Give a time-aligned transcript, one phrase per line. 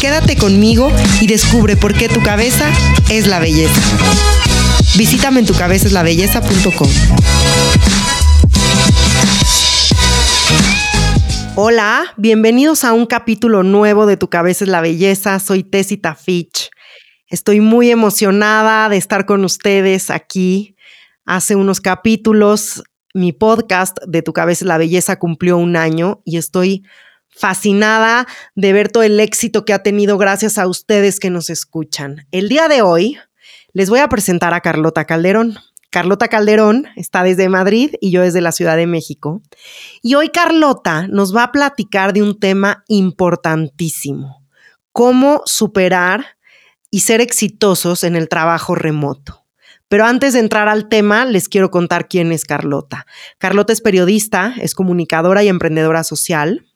[0.00, 2.70] Quédate conmigo y descubre por qué tu cabeza
[3.08, 3.80] es la belleza.
[4.96, 6.88] Visítame en tucabezaslabelleza.com.
[11.56, 15.38] Hola, bienvenidos a un capítulo nuevo de Tu cabeza es la belleza.
[15.38, 16.70] Soy Tessita Fitch.
[17.28, 20.76] Estoy muy emocionada de estar con ustedes aquí.
[21.24, 22.82] Hace unos capítulos
[23.14, 26.82] mi podcast de Tu cabeza es la belleza cumplió un año y estoy
[27.36, 32.26] fascinada de ver todo el éxito que ha tenido gracias a ustedes que nos escuchan.
[32.30, 33.18] El día de hoy
[33.72, 35.58] les voy a presentar a Carlota Calderón.
[35.90, 39.42] Carlota Calderón está desde Madrid y yo desde la Ciudad de México.
[40.02, 44.44] Y hoy Carlota nos va a platicar de un tema importantísimo,
[44.92, 46.36] cómo superar
[46.90, 49.44] y ser exitosos en el trabajo remoto.
[49.88, 53.06] Pero antes de entrar al tema, les quiero contar quién es Carlota.
[53.38, 56.66] Carlota es periodista, es comunicadora y emprendedora social.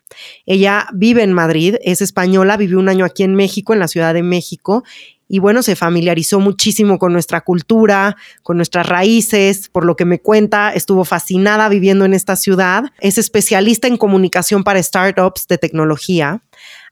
[0.47, 4.15] Ella vive en Madrid, es española, vivió un año aquí en México, en la Ciudad
[4.15, 4.85] de México,
[5.29, 10.21] y bueno, se familiarizó muchísimo con nuestra cultura, con nuestras raíces, por lo que me
[10.21, 16.43] cuenta, estuvo fascinada viviendo en esta ciudad, es especialista en comunicación para startups de tecnología,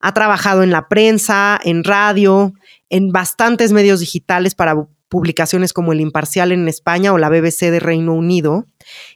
[0.01, 2.53] ha trabajado en la prensa, en radio,
[2.91, 7.81] en bastantes medios digitales para publicaciones como El Imparcial en España o la BBC de
[7.81, 8.67] Reino Unido,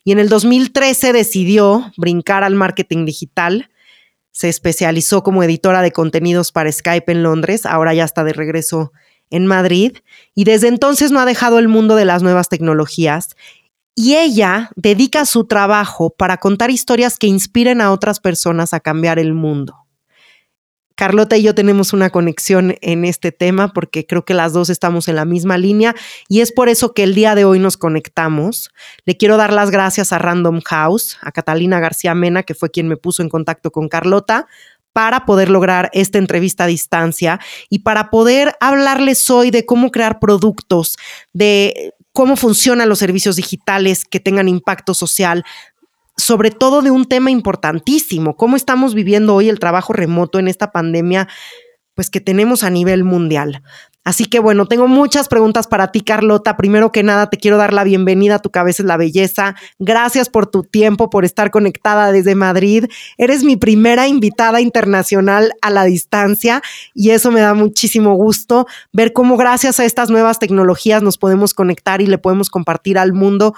[0.03, 3.69] y en el 2013 decidió brincar al marketing digital
[4.33, 8.93] se especializó como editora de contenidos para Skype en Londres, ahora ya está de regreso
[9.31, 9.99] en Madrid,
[10.35, 13.37] y desde entonces no ha dejado el mundo de las nuevas tecnologías.
[13.95, 19.19] Y ella dedica su trabajo para contar historias que inspiren a otras personas a cambiar
[19.19, 19.80] el mundo.
[21.01, 25.09] Carlota y yo tenemos una conexión en este tema porque creo que las dos estamos
[25.09, 25.95] en la misma línea
[26.29, 28.69] y es por eso que el día de hoy nos conectamos.
[29.07, 32.87] Le quiero dar las gracias a Random House, a Catalina García Mena, que fue quien
[32.87, 34.47] me puso en contacto con Carlota
[34.93, 37.41] para poder lograr esta entrevista a distancia
[37.71, 40.99] y para poder hablarles hoy de cómo crear productos,
[41.33, 45.45] de cómo funcionan los servicios digitales que tengan impacto social,
[46.21, 50.73] sobre todo de un tema importantísimo, cómo estamos viviendo hoy el trabajo remoto en esta
[50.73, 51.29] pandemia
[51.95, 53.63] pues que tenemos a nivel mundial.
[54.03, 56.57] Así que bueno, tengo muchas preguntas para ti, Carlota.
[56.57, 59.55] Primero que nada, te quiero dar la bienvenida a Tu Cabeza es la Belleza.
[59.79, 62.87] Gracias por tu tiempo, por estar conectada desde Madrid.
[63.19, 66.63] Eres mi primera invitada internacional a la distancia
[66.95, 71.53] y eso me da muchísimo gusto ver cómo gracias a estas nuevas tecnologías nos podemos
[71.53, 73.55] conectar y le podemos compartir al mundo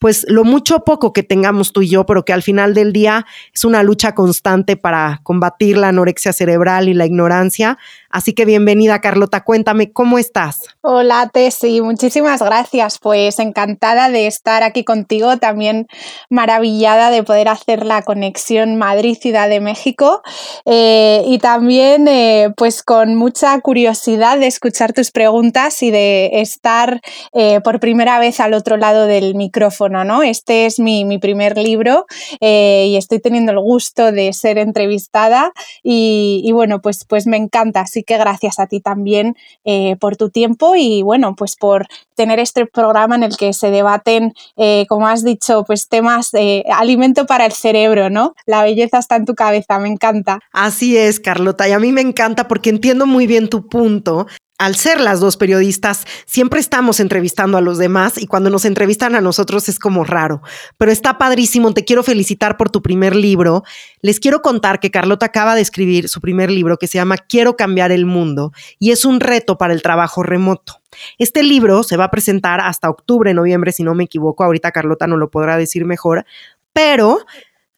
[0.00, 2.92] pues lo mucho o poco que tengamos tú y yo, pero que al final del
[2.92, 7.78] día es una lucha constante para combatir la anorexia cerebral y la ignorancia.
[8.10, 9.44] Así que bienvenida, Carlota.
[9.44, 10.62] Cuéntame, ¿cómo estás?
[10.80, 11.80] Hola, Tessy.
[11.80, 12.98] Muchísimas gracias.
[12.98, 15.36] Pues encantada de estar aquí contigo.
[15.36, 15.86] También
[16.28, 20.22] maravillada de poder hacer la conexión Madrid-Ciudad de México.
[20.66, 27.00] Eh, y también, eh, pues con mucha curiosidad de escuchar tus preguntas y de estar
[27.32, 30.24] eh, por primera vez al otro lado del micrófono, ¿no?
[30.24, 32.06] Este es mi, mi primer libro
[32.40, 37.86] y estoy teniendo el gusto de ser entrevistada y, bueno, pues, pues me encanta.
[38.02, 42.66] Que gracias a ti también eh, por tu tiempo y bueno, pues por tener este
[42.66, 47.46] programa en el que se debaten, eh, como has dicho, pues temas de alimento para
[47.46, 48.34] el cerebro, ¿no?
[48.46, 50.40] La belleza está en tu cabeza, me encanta.
[50.52, 54.26] Así es, Carlota, y a mí me encanta porque entiendo muy bien tu punto
[54.60, 59.14] al ser las dos periodistas, siempre estamos entrevistando a los demás y cuando nos entrevistan
[59.14, 60.42] a nosotros es como raro,
[60.76, 61.72] pero está padrísimo.
[61.72, 63.64] Te quiero felicitar por tu primer libro.
[64.02, 67.56] Les quiero contar que Carlota acaba de escribir su primer libro que se llama Quiero
[67.56, 70.82] cambiar el mundo y es un reto para el trabajo remoto.
[71.16, 74.44] Este libro se va a presentar hasta octubre, noviembre, si no me equivoco.
[74.44, 76.26] Ahorita Carlota no lo podrá decir mejor,
[76.74, 77.24] pero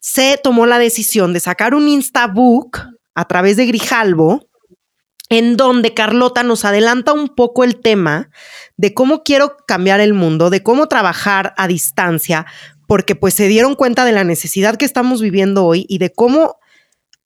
[0.01, 2.81] se tomó la decisión de sacar un Instabook
[3.15, 4.49] a través de Grijalbo
[5.33, 8.29] en donde Carlota nos adelanta un poco el tema
[8.77, 12.45] de cómo quiero cambiar el mundo, de cómo trabajar a distancia,
[12.87, 16.57] porque pues se dieron cuenta de la necesidad que estamos viviendo hoy y de cómo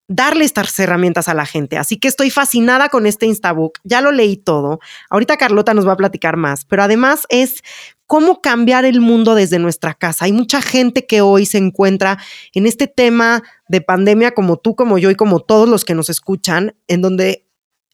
[0.09, 1.79] darle estas herramientas a la gente.
[1.79, 4.79] Así que estoy fascinada con este Instabook, ya lo leí todo.
[5.11, 7.65] Ahorita Carlota nos va a platicar más, pero además es
[8.07, 10.27] cómo cambiar el mundo desde nuestra casa.
[10.27, 12.19] Hay mucha gente que hoy se encuentra
[12.55, 16.09] en este tema de pandemia como tú, como yo y como todos los que nos
[16.09, 17.46] escuchan, en donde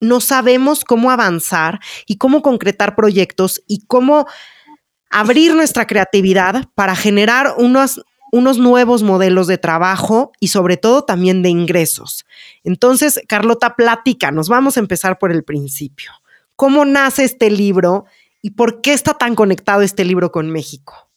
[0.03, 4.27] no sabemos cómo avanzar y cómo concretar proyectos y cómo
[5.11, 11.43] abrir nuestra creatividad para generar unos, unos nuevos modelos de trabajo y sobre todo también
[11.43, 12.27] de ingresos.
[12.65, 13.77] Entonces, Carlota,
[14.33, 16.11] nos vamos a empezar por el principio.
[16.57, 18.07] ¿Cómo nace este libro
[18.41, 21.12] y por qué está tan conectado este libro con México?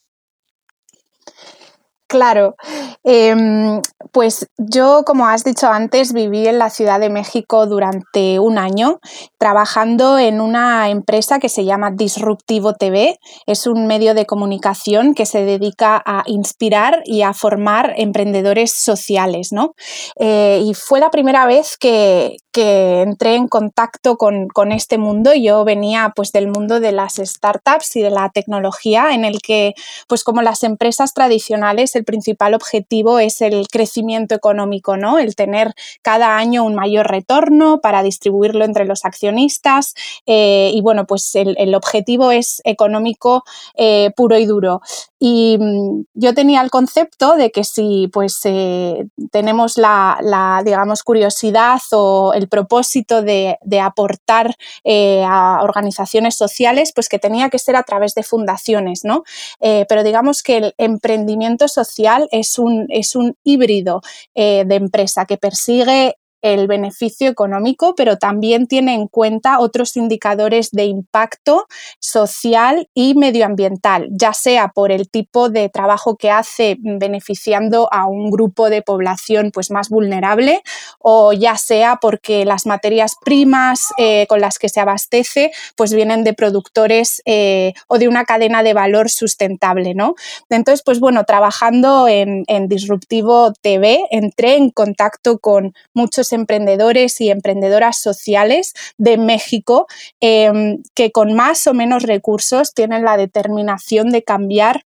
[2.08, 2.54] Claro,
[3.02, 3.82] em,
[4.12, 9.00] pues yo, como has dicho antes, viví en la Ciudad de México durante un año
[9.38, 13.18] trabajando en una empresa que se llama Disruptivo TV.
[13.46, 19.48] Es un medio de comunicación que se dedica a inspirar y a formar emprendedores sociales,
[19.50, 19.74] ¿no?
[20.20, 25.34] Eh, y fue la primera vez que, que entré en contacto con, con, este mundo.
[25.34, 29.74] Yo venía pues del mundo de las startups y de la tecnología, en el que,
[30.08, 35.18] pues como las empresas tradicionales, el principal objetivo es el crecimiento económico, ¿no?
[35.18, 39.94] El tener cada año un mayor retorno para distribuirlo entre los accionistas.
[40.24, 43.44] Eh, y bueno, pues el, objetivo es económico
[43.74, 44.80] eh, puro y duro.
[45.18, 51.80] Y mm, yo tenía el concepto de que si pues eh, tenemos la, digamos, curiosidad
[51.92, 54.54] o el propósito de, aportar
[54.84, 59.24] a organizaciones sociales, pues que tenía que ser a través de fundaciones, ¿no?
[59.60, 64.02] pero digamos que el emprendimiento social es un, es un híbrido
[64.34, 66.16] eh, de empresa que persigue
[66.52, 71.66] el beneficio económico, pero también tiene en cuenta otros indicadores de impacto
[71.98, 78.30] social y medioambiental, ya sea por el tipo de trabajo que hace beneficiando a un
[78.30, 80.62] grupo de población pues, más vulnerable
[80.98, 86.24] o ya sea porque las materias primas eh, con las que se abastece pues vienen
[86.24, 89.94] de productores eh, o de una cadena de valor sustentable.
[89.94, 90.14] ¿no?
[90.48, 97.30] Entonces, pues bueno, trabajando en, en Disruptivo TV, entré en contacto con muchos emprendedores y
[97.30, 99.86] emprendedoras sociales de México
[100.20, 104.84] em, que con más o menos recursos tienen la determinación de cambiar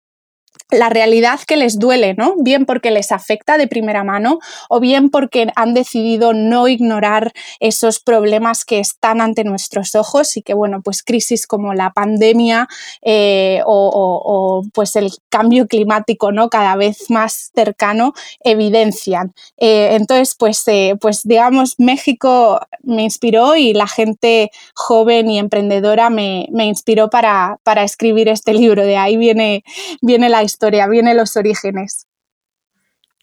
[0.71, 2.35] la realidad que les duele, ¿no?
[2.39, 8.01] Bien porque les afecta de primera mano o bien porque han decidido no ignorar esos
[8.01, 12.67] problemas que están ante nuestros ojos y que, bueno, pues crisis como la pandemia
[13.03, 16.49] eh, o, pues el cambio climático, ¿no?
[16.49, 19.35] Cada vez más cercano evidencian.
[19.59, 26.11] Eh, entonces, pues, eh, pues digamos, México me inspiró y la gente joven y emprendedora
[26.11, 28.85] me, inspiró para, para, escribir este libro.
[28.85, 29.63] De ahí viene,
[30.01, 32.07] viene la historia historia, viene los orígenes.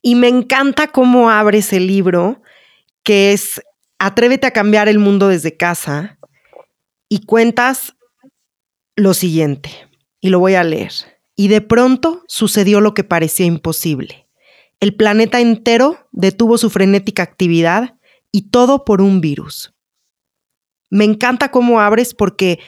[0.03, 2.41] Y me encanta cómo abres el libro,
[3.03, 3.59] que es
[3.97, 6.19] Atrévete a cambiar el mundo desde casa,
[7.07, 7.95] y cuentas
[8.97, 9.69] lo siguiente,
[10.19, 10.91] y lo voy a leer.
[11.35, 14.27] Y de pronto sucedió lo que parecía imposible.
[14.81, 17.95] El planeta entero detuvo su frenética actividad
[18.31, 19.73] y todo por un virus.
[20.89, 22.59] Me encanta cómo abres porque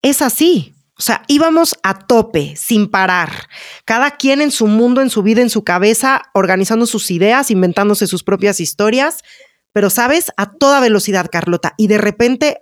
[0.00, 0.74] es así.
[1.00, 3.48] O sea, íbamos a tope, sin parar.
[3.86, 8.06] Cada quien en su mundo, en su vida, en su cabeza, organizando sus ideas, inventándose
[8.06, 9.22] sus propias historias.
[9.72, 10.30] Pero, ¿sabes?
[10.36, 11.72] A toda velocidad, Carlota.
[11.78, 12.58] Y de repente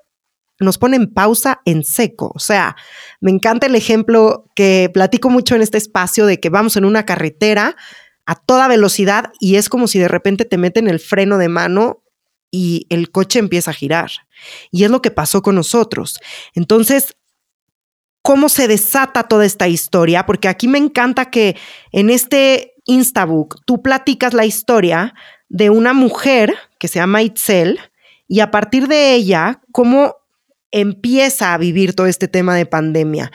[0.60, 2.30] nos ponen pausa en seco.
[2.32, 2.76] O sea,
[3.20, 7.04] me encanta el ejemplo que platico mucho en este espacio de que vamos en una
[7.04, 7.74] carretera
[8.24, 12.04] a toda velocidad y es como si de repente te meten el freno de mano
[12.52, 14.12] y el coche empieza a girar.
[14.70, 16.20] Y es lo que pasó con nosotros.
[16.54, 17.16] Entonces,
[18.28, 21.56] cómo se desata toda esta historia, porque aquí me encanta que
[21.92, 25.14] en este Instabook tú platicas la historia
[25.48, 27.80] de una mujer que se llama Itzel
[28.28, 30.16] y a partir de ella, cómo
[30.70, 33.32] empieza a vivir todo este tema de pandemia.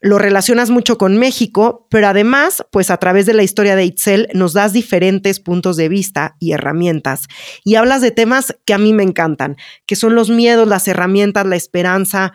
[0.00, 4.28] Lo relacionas mucho con México, pero además, pues a través de la historia de Itzel
[4.32, 7.28] nos das diferentes puntos de vista y herramientas.
[7.64, 11.44] Y hablas de temas que a mí me encantan, que son los miedos, las herramientas,
[11.44, 12.32] la esperanza,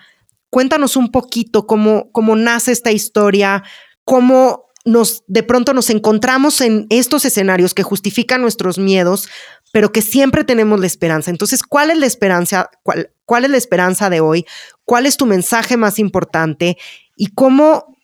[0.52, 3.64] Cuéntanos un poquito cómo, cómo nace esta historia,
[4.04, 9.30] cómo nos de pronto nos encontramos en estos escenarios que justifican nuestros miedos,
[9.72, 11.32] pero que siempre tenemos la esperanza.
[11.32, 12.70] Entonces, ¿cuál es la esperanza?
[12.84, 14.46] ¿Cuál, cuál es la esperanza de hoy?
[14.86, 16.78] ¿Cuál es tu mensaje más importante?
[17.16, 17.96] Y cómo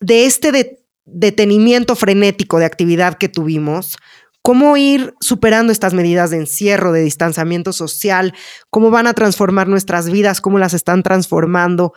[0.00, 3.98] de este detenimiento frenético de actividad que tuvimos,
[4.44, 8.34] cómo ir superando estas medidas de encierro, de distanciamiento social,
[8.68, 11.94] cómo van a transformar nuestras vidas, cómo las están transformando.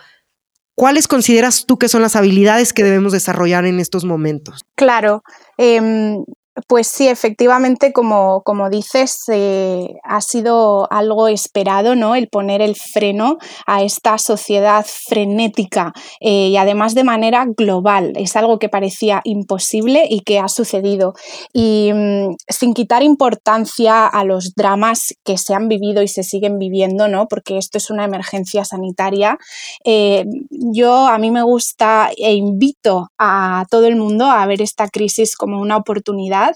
[0.73, 4.63] ¿Cuáles consideras tú que son las habilidades que debemos desarrollar en estos momentos?
[4.75, 5.23] Claro.
[5.57, 6.23] Em,
[6.65, 12.15] Pues sí, efectivamente, como, como dices, eh, ha sido algo esperado, ¿no?
[12.15, 13.37] El poner el freno
[13.67, 18.13] a esta sociedad frenética eh, y además de manera global.
[18.15, 21.13] Es algo que parecía imposible y que ha sucedido.
[21.53, 26.57] Y mm, sin quitar importancia a los dramas que se han vivido y se siguen
[26.57, 27.27] viviendo, ¿no?
[27.27, 29.37] Porque esto es una emergencia sanitaria.
[29.85, 34.87] Eh, yo a mí me gusta e invito a todo el mundo a ver esta
[34.89, 36.46] crisis como una oportunidad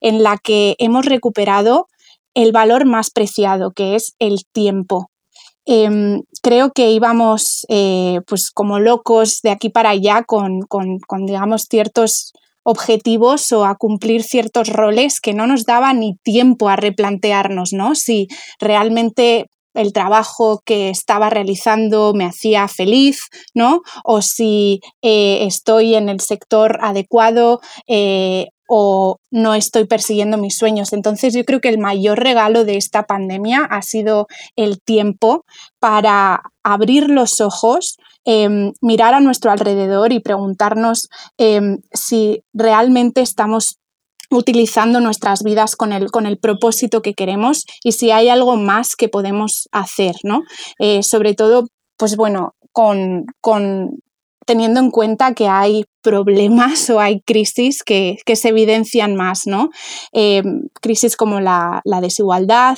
[0.00, 1.88] en la que hemos recuperado
[2.34, 5.10] el valor más preciado, que es el tiempo.
[5.66, 10.60] Em, creo que íbamos eh, pues como locos de aquí para allá con,
[11.26, 16.76] digamos, ciertos objetivos o a cumplir ciertos roles que no nos daba ni tiempo a
[16.76, 17.94] replantearnos, ¿no?
[17.94, 18.28] Si
[18.58, 23.82] realmente el trabajo que estaba realizando me hacía feliz, ¿no?
[24.04, 30.92] O si eh, estoy en el sector adecuado eh, o no estoy persiguiendo mis sueños.
[30.92, 35.44] Entonces yo creo que el mayor regalo de esta pandemia ha sido el tiempo
[35.80, 43.78] para abrir los ojos, em, mirar a nuestro alrededor y preguntarnos em, si realmente estamos
[44.30, 48.94] utilizando nuestras vidas con el, con el propósito que queremos y si hay algo más
[48.94, 50.42] que podemos hacer, ¿no?
[50.78, 53.98] Eh, sobre todo, pues bueno, con, con
[54.50, 59.70] teniendo en cuenta que hay problemas o hay crisis que, se evidencian más, ¿no?
[60.12, 60.42] Eh,
[60.80, 62.76] crisis como la, desigualdad,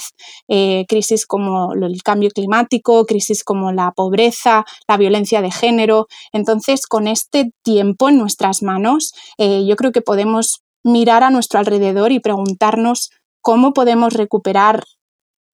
[0.48, 6.08] eh, crisis como el cambio climático, crisis como la pobreza, la violencia de género.
[6.34, 11.58] Entonces, con este tiempo en nuestras manos, eh, yo creo que podemos mirar a nuestro
[11.58, 14.84] alrededor y preguntarnos cómo podemos recuperar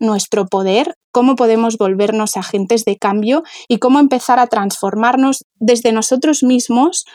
[0.00, 6.44] nuestro poder, cómo podemos volvernos agentes de cambio y cómo empezar a transformarnos desde nosotros
[6.44, 7.06] mismos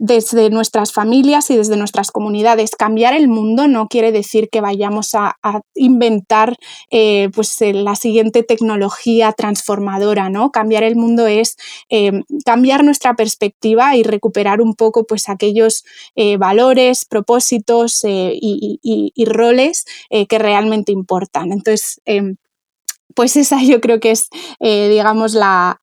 [0.00, 2.70] desde nuestras familias y desde nuestras comunidades.
[2.74, 5.36] Cambiar el mundo no quiere decir que vayamos a,
[5.74, 6.56] inventar
[6.90, 10.50] eh, pues, eh, la siguiente tecnología transformadora, ¿no?
[10.52, 11.56] Cambiar el mundo es
[11.90, 15.84] eh, cambiar nuestra perspectiva y recuperar un poco pues, aquellos
[16.38, 21.52] valores, propósitos y, roles que realmente importan.
[21.52, 22.36] Entonces, em,
[23.14, 24.28] pues esa yo creo que es,
[24.60, 25.78] digamos, la,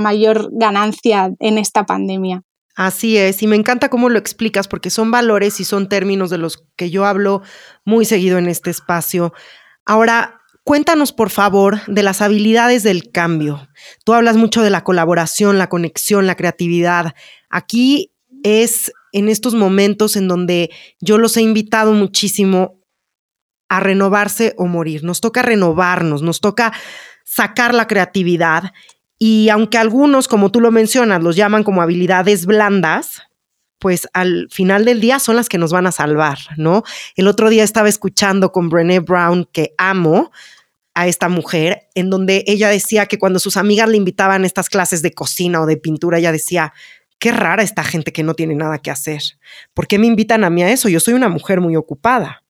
[0.00, 2.42] mayor ganancia en esta pandemia.
[2.74, 6.36] Así es, y me encanta cómo lo explicas porque son valores y son términos de
[6.36, 7.42] los que yo hablo
[7.86, 9.32] muy seguido en este espacio.
[9.86, 13.66] Ahora, cuéntanos por favor de las habilidades del cambio.
[14.04, 17.14] Tú hablas mucho de la colaboración, la conexión, la creatividad.
[17.48, 20.70] Aquí es en estos momentos en donde
[21.00, 22.82] yo los he invitado muchísimo
[23.68, 25.04] a renovarse o morir.
[25.04, 26.72] Nos toca renovarnos, nos toca
[27.24, 28.72] sacar la creatividad
[29.18, 33.22] y aunque algunos, como tú lo mencionas, los llaman como habilidades blandas,
[33.78, 36.82] pues al final del día son las que nos van a salvar, ¿no?
[37.14, 40.32] El otro día estaba escuchando con Brené Brown, que amo
[40.94, 44.70] a esta mujer, en donde ella decía que cuando sus amigas le invitaban a estas
[44.70, 46.72] clases de cocina o de pintura, ella decía,
[47.18, 49.20] qué rara esta gente que no tiene nada que hacer.
[49.74, 50.88] ¿Por qué me invitan a mí a eso?
[50.88, 52.42] Yo soy una mujer muy ocupada.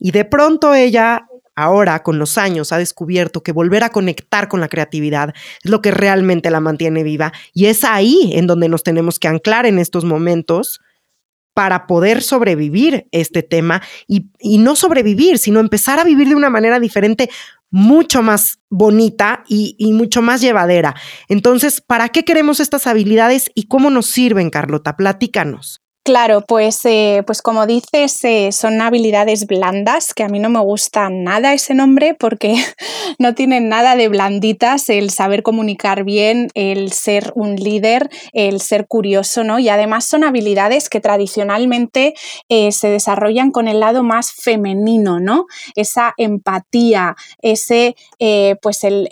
[0.00, 4.60] Y de pronto ella ahora con los años ha descubierto que volver a conectar con
[4.60, 8.82] la creatividad es lo que realmente la mantiene viva y es ahí en donde nos
[8.82, 10.80] tenemos que anclar en estos momentos
[11.52, 16.80] para poder sobrevivir este tema y, no sobrevivir, sino empezar a vivir de una manera
[16.80, 17.28] diferente,
[17.70, 20.94] mucho más bonita y, y, mucho más llevadera.
[21.28, 24.96] Entonces, ¿para qué queremos estas habilidades y cómo nos sirven, Carlota?
[24.96, 25.82] Platícanos.
[26.02, 30.58] Claro, pues, eh, pues como dices, eh, son habilidades blandas, que a mí no me
[30.60, 32.54] gusta nada ese nombre porque
[33.18, 38.86] no tienen nada de blanditas, el saber comunicar bien, el ser un líder, el ser
[38.86, 39.58] curioso, ¿no?
[39.58, 42.14] Y además son habilidades que tradicionalmente
[42.48, 45.44] eh, se desarrollan con el lado más femenino, ¿no?
[45.76, 47.94] Esa empatía, ese,
[48.62, 49.08] pues el,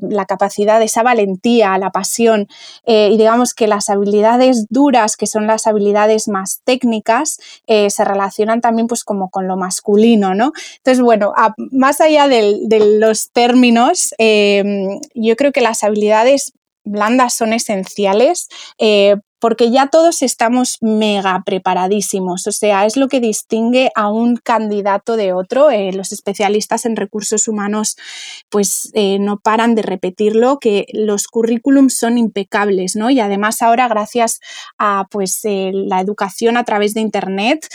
[0.00, 2.48] la capacidad, esa valentía, la pasión,
[2.86, 8.60] y digamos que las habilidades duras, que son las habilidades más técnicas eh, se relacionan
[8.60, 10.52] también pues como con lo masculino, ¿no?
[10.78, 11.32] Entonces, bueno,
[11.70, 16.52] más allá de los términos, em, yo creo que las habilidades
[16.84, 18.48] blandas son esenciales
[18.78, 24.36] eh, porque ya todos estamos mega preparadísimos, o sea, es lo que distingue a un
[24.36, 25.70] candidato de otro.
[25.70, 27.96] Eh, los especialistas en recursos humanos
[28.48, 33.10] pues eh, no paran de repetirlo, que los currículums son impecables, ¿no?
[33.10, 34.40] Y además ahora gracias
[34.78, 37.66] a pues la educación a través de Internet,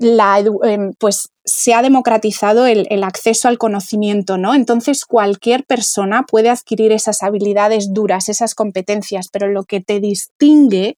[0.00, 4.54] la, em, pues se ha democratizado el, acceso al conocimiento, ¿no?
[4.54, 10.96] Entonces cualquier persona puede adquirir esas habilidades duras, esas competencias, pero lo que te distingue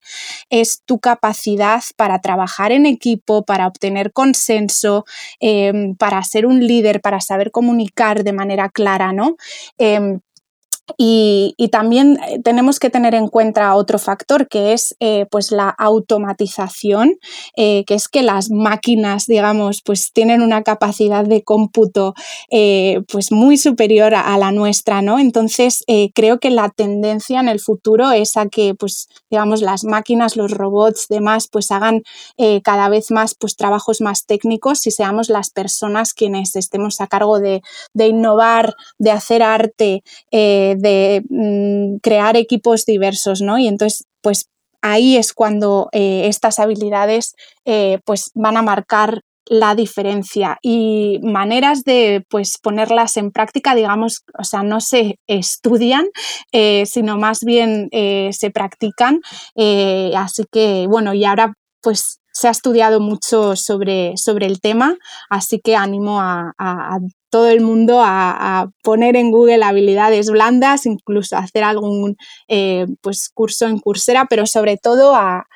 [0.51, 5.05] es tu capacidad para trabajar en equipo, para obtener consenso,
[5.41, 9.37] em, para ser un líder, para saber comunicar de manera clara, ¿no?
[9.79, 10.21] Em,
[10.97, 15.69] y, también eh, tenemos que tener en cuenta otro factor que es eh, pues la
[15.71, 17.19] automatización,
[17.57, 22.15] eh, que es que las máquinas, digamos, pues tienen una capacidad de cómputo
[23.11, 25.19] pues muy superior a, la nuestra, ¿no?
[25.19, 25.85] Entonces
[26.15, 30.51] creo que la tendencia en el futuro es a que pues digamos las máquinas, los
[30.51, 32.03] robots, demás, pues hagan
[32.63, 37.41] cada vez más pues trabajos más técnicos y seamos las personas quienes estemos a cargo
[37.41, 37.63] de,
[37.95, 40.82] de innovar, de hacer arte de
[41.29, 43.59] mm, crear equipos diversos, ¿no?
[43.59, 44.47] Y entonces, pues
[44.83, 47.35] ahí es cuando eh, estas habilidades
[47.65, 54.23] eh, pues van a marcar la diferencia y maneras de pues ponerlas en práctica, digamos,
[54.39, 56.07] o sea, no se estudian,
[56.53, 59.21] eh, sino más bien se practican.
[60.15, 64.97] así que, bueno, y ahora pues se ha estudiado mucho sobre, sobre el tema,
[65.29, 66.53] así que animo a,
[67.33, 73.67] todo el mundo a, poner en Google habilidades blandas, incluso hacer algún eh, pues, curso
[73.67, 75.47] en Coursera, pero sobre todo a,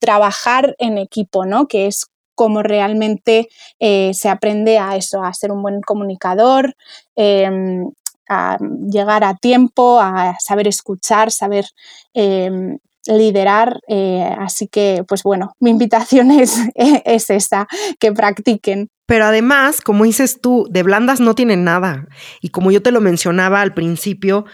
[0.00, 1.66] trabajar en equipo, ¿no?
[1.66, 3.48] que es como realmente
[3.80, 6.76] eh, se aprende a eso, a ser un buen comunicador,
[7.16, 7.90] em,
[8.28, 8.56] a
[8.88, 11.64] llegar a tiempo, a saber escuchar, saber
[12.12, 13.80] em, liderar.
[13.88, 17.66] Eh, así que, pues bueno, mi invitación es, es esa,
[17.98, 18.88] que practiquen.
[19.06, 22.08] Pero además, como dices tú, de blandas no tienen nada.
[22.40, 24.46] Y como yo te lo mencionaba al principio,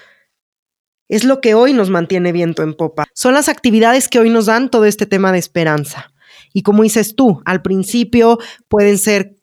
[1.09, 3.05] es lo que hoy nos mantiene viento en popa.
[3.15, 6.13] Son las actividades que hoy nos dan todo este tema de esperanza.
[6.53, 8.39] Y como dices tú, al principio
[8.69, 9.37] pueden ser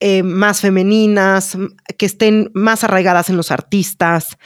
[0.00, 1.56] eh, más femeninas,
[1.98, 4.36] que estén más arraigadas en los artistas,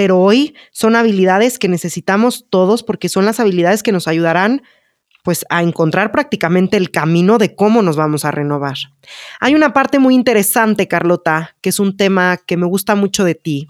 [0.00, 4.62] pero hoy son habilidades que necesitamos todos porque son las habilidades que nos ayudarán
[5.24, 8.78] pues a encontrar prácticamente el camino de cómo nos vamos a renovar.
[9.40, 13.34] Hay una parte muy interesante, Carlota, que es un tema que me gusta mucho de
[13.34, 13.66] ti,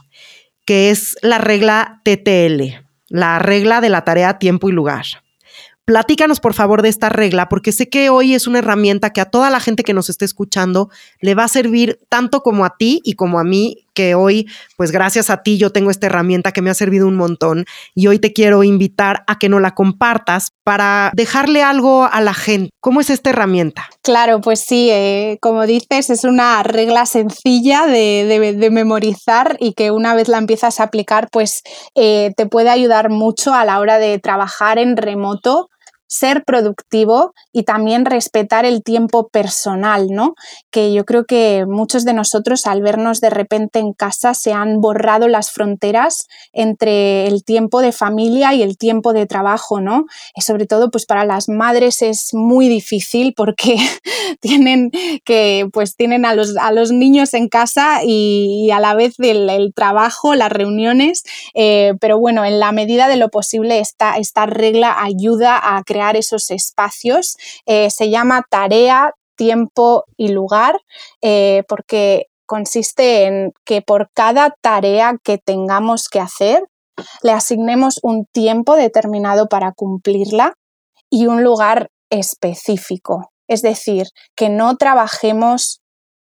[0.64, 5.06] que es la regla TTL, la regla de la tarea tiempo y lugar.
[5.84, 9.24] Platícanos por favor de esta regla, porque sé que hoy es una herramienta que a
[9.24, 13.00] toda la gente que nos esté escuchando le va a servir tanto como a ti
[13.02, 16.62] y como a mí, que hoy, pues gracias a ti, yo tengo esta herramienta que
[16.62, 20.52] me ha servido un montón y hoy te quiero invitar a que no la compartas
[20.64, 22.70] para dejarle algo a la gente.
[22.80, 23.88] ¿Cómo es esta herramienta?
[24.02, 30.14] Claro, pues sí, eh, como dices, es una regla sencilla de, memorizar y que una
[30.14, 31.62] vez la empiezas a aplicar, pues
[31.94, 35.68] eh, te puede ayudar mucho a la hora de trabajar en remoto
[36.10, 40.34] ser productivo y también respetar el tiempo personal, ¿no?
[40.72, 44.80] Que yo creo que muchos de nosotros al vernos de repente en casa se han
[44.80, 50.06] borrado las fronteras entre el tiempo de familia y el tiempo de trabajo, ¿no?
[50.34, 53.76] Y sobre todo pues para las madres es muy difícil porque
[54.40, 54.90] tienen
[55.24, 59.72] que pues tienen a los, a los niños en casa y, a la vez el,
[59.76, 61.22] trabajo, las reuniones,
[61.54, 65.99] eh, pero bueno, en la medida de lo posible esta, esta regla ayuda a crear
[66.16, 67.36] esos espacios.
[67.66, 70.80] Eh, se llama tarea, tiempo y lugar,
[71.22, 76.64] eh, porque consiste en que por cada tarea que tengamos que hacer,
[77.22, 80.54] le asignemos un tiempo determinado para cumplirla
[81.08, 83.30] y un lugar específico.
[83.48, 85.79] Es decir, que no trabajemos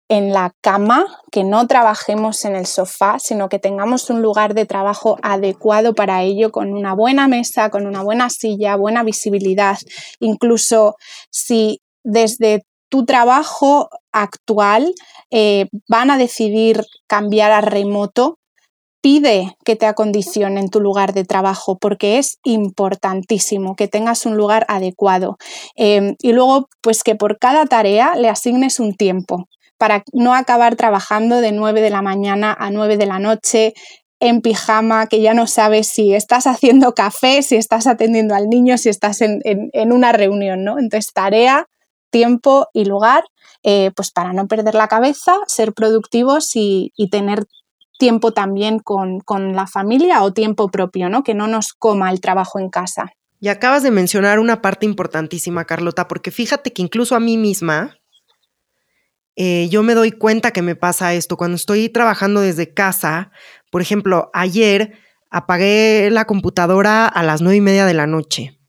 [0.08, 4.66] en la cama, que no trabajemos en el sofá, sino que tengamos un lugar de
[4.66, 9.78] trabajo adecuado para ello, con una buena mesa, con una buena silla, buena visibilidad.
[10.20, 10.96] Incluso
[11.32, 14.94] si desde tu trabajo actual
[15.32, 18.38] eh, van a decidir cambiar a remoto,
[19.02, 24.66] pide que te acondicionen tu lugar de trabajo porque es importantísimo que tengas un lugar
[24.68, 25.38] adecuado.
[25.76, 30.76] Eh, y luego, pues que por cada tarea le asignes un tiempo para no acabar
[30.76, 33.74] trabajando de 9 de la mañana a 9 de la noche
[34.20, 38.78] en pijama, que ya no sabes si estás haciendo café, si estás atendiendo al niño,
[38.78, 39.42] si estás en,
[39.92, 40.80] una reunión, ¿no?
[40.80, 41.68] Entonces, tarea,
[42.10, 43.26] tiempo y lugar,
[43.64, 47.46] eh, pues para no perder la cabeza, ser productivos y, tener
[47.98, 51.24] tiempo también con, con, la familia o tiempo propio, ¿no?
[51.24, 53.14] Que no nos coma el trabajo en casa.
[53.40, 57.98] Y acabas de mencionar una parte importantísima, Carlota, porque fíjate que incluso a mí misma,
[59.36, 61.38] eh, yo me doy cuenta que me pasa esto.
[61.38, 63.32] Cuando estoy trabajando desde casa,
[63.72, 64.94] por ejemplo, ayer
[65.30, 68.60] apagué la computadora a las nueve y media de la noche.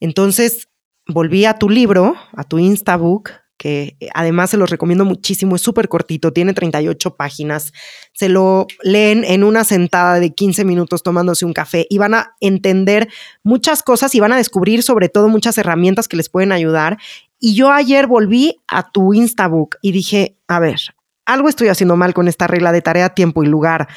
[0.00, 0.68] Entonces
[1.06, 5.62] volví a tu libro, a tu Instabook, que eh, además se los recomiendo muchísimo, es
[5.62, 7.72] súper cortito, tiene 38 páginas,
[8.14, 12.34] se lo leen en una sentada de 15 minutos tomándose un café y van a
[12.40, 13.08] entender
[13.42, 16.98] muchas cosas y van a descubrir sobre todo muchas herramientas que les pueden ayudar.
[17.38, 20.80] Y yo ayer volví a tu Instabook y dije, a ver,
[21.24, 23.88] algo estoy haciendo mal con esta regla de tarea, tiempo y lugar,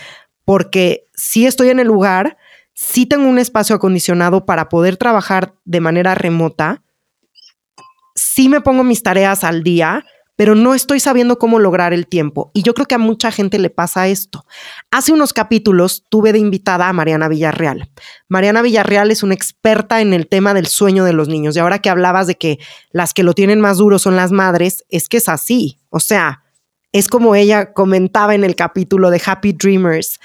[0.46, 2.38] porque si estoy en el lugar,
[2.74, 6.84] si tengo un espacio acondicionado para poder trabajar de manera remota,
[8.16, 12.52] sí me pongo mis tareas al día, pero no estoy sabiendo cómo lograr el tiempo.
[12.54, 14.46] Y yo creo que a mucha gente le pasa esto.
[14.90, 17.90] Hace unos capítulos tuve de invitada a Mariana Villarreal.
[18.28, 21.56] Mariana Villarreal es una experta en el tema del sueño de los niños.
[21.56, 22.60] Y ahora que hablabas de que
[22.92, 25.80] las que lo tienen más duro son las madres, es que es así.
[25.90, 26.44] O sea,
[26.92, 30.20] es como ella comentaba en el capítulo de Happy Dreamers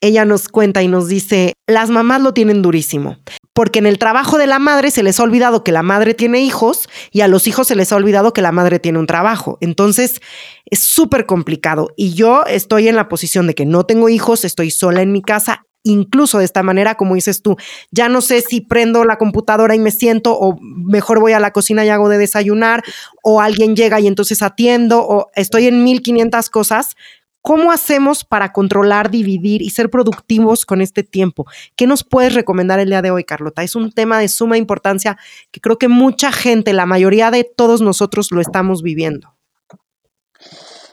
[0.00, 3.16] ella nos cuenta y nos dice, las mamás lo tienen durísimo,
[3.56, 6.42] porque en el trabajo de la madre se les ha olvidado que la madre tiene
[6.42, 9.56] hijos y a los hijos se les ha olvidado que la madre tiene un trabajo.
[9.62, 10.20] Entonces
[10.66, 14.70] es súper complicado y yo estoy en la posición de que no tengo hijos, estoy
[14.70, 15.64] sola en mi casa.
[15.84, 17.56] Incluso de esta manera, como dices tú,
[17.90, 21.52] ya no sé si prendo la computadora y me siento, o mejor voy a la
[21.52, 22.82] cocina y hago de desayunar,
[23.22, 26.96] o alguien llega y entonces atiendo, o estoy en 1500 cosas
[27.46, 31.46] ¿Cómo hacemos para controlar, dividir y ser productivos con este tiempo?
[31.76, 33.62] ¿Qué nos puedes recomendar el día de hoy, Carlota?
[33.62, 35.16] Es un tema de suma importancia
[35.52, 39.36] que creo que mucha gente, la mayoría de todos nosotros lo estamos viviendo.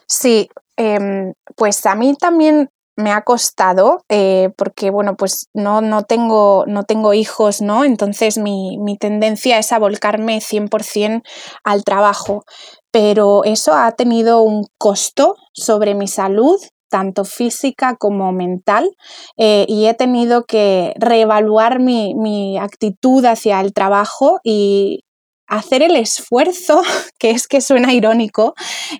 [0.05, 6.03] Sí, em, pues a mí también me ha costado eh, porque, bueno, pues no, no,
[6.03, 7.83] tengo, no tengo hijos, ¿no?
[7.83, 11.23] Entonces mi, mi tendencia es a volcarme 100%
[11.63, 12.45] al trabajo
[12.93, 18.87] pero eso ha tenido un costo sobre mi salud tanto física como mental,
[19.35, 25.03] eh, y he tenido que reevaluar mi, actitud hacia el trabajo y
[25.47, 26.83] hacer el esfuerzo,
[27.17, 28.53] que es que suena irónico,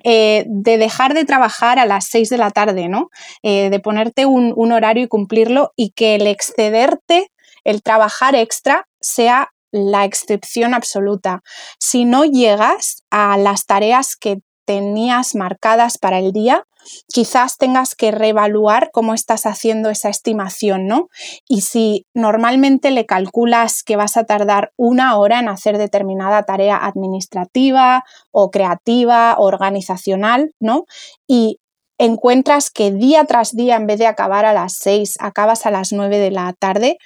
[0.04, 3.10] eh, de dejar de trabajar a las 6 de la tarde, ¿no?
[3.44, 7.28] Eh, de ponerte un, un horario y cumplirlo y que el excederte,
[7.64, 11.42] el trabajar extra, sea la excepción absoluta.
[11.80, 16.64] Si no llegas a las tareas que tenías marcadas para el día,
[17.08, 21.08] quizás tengas que reevaluar cómo estás haciendo esa estimación, ¿no?
[21.48, 26.78] Y si normalmente le calculas que vas a tardar una hora en hacer determinada tarea
[26.78, 30.86] administrativa o creativa o organizacional, ¿no?
[31.28, 31.60] Y
[31.98, 35.92] encuentras que día tras día, en vez de acabar a las 6, acabas a las
[35.92, 36.98] 9 de la tarde,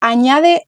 [0.00, 0.66] añade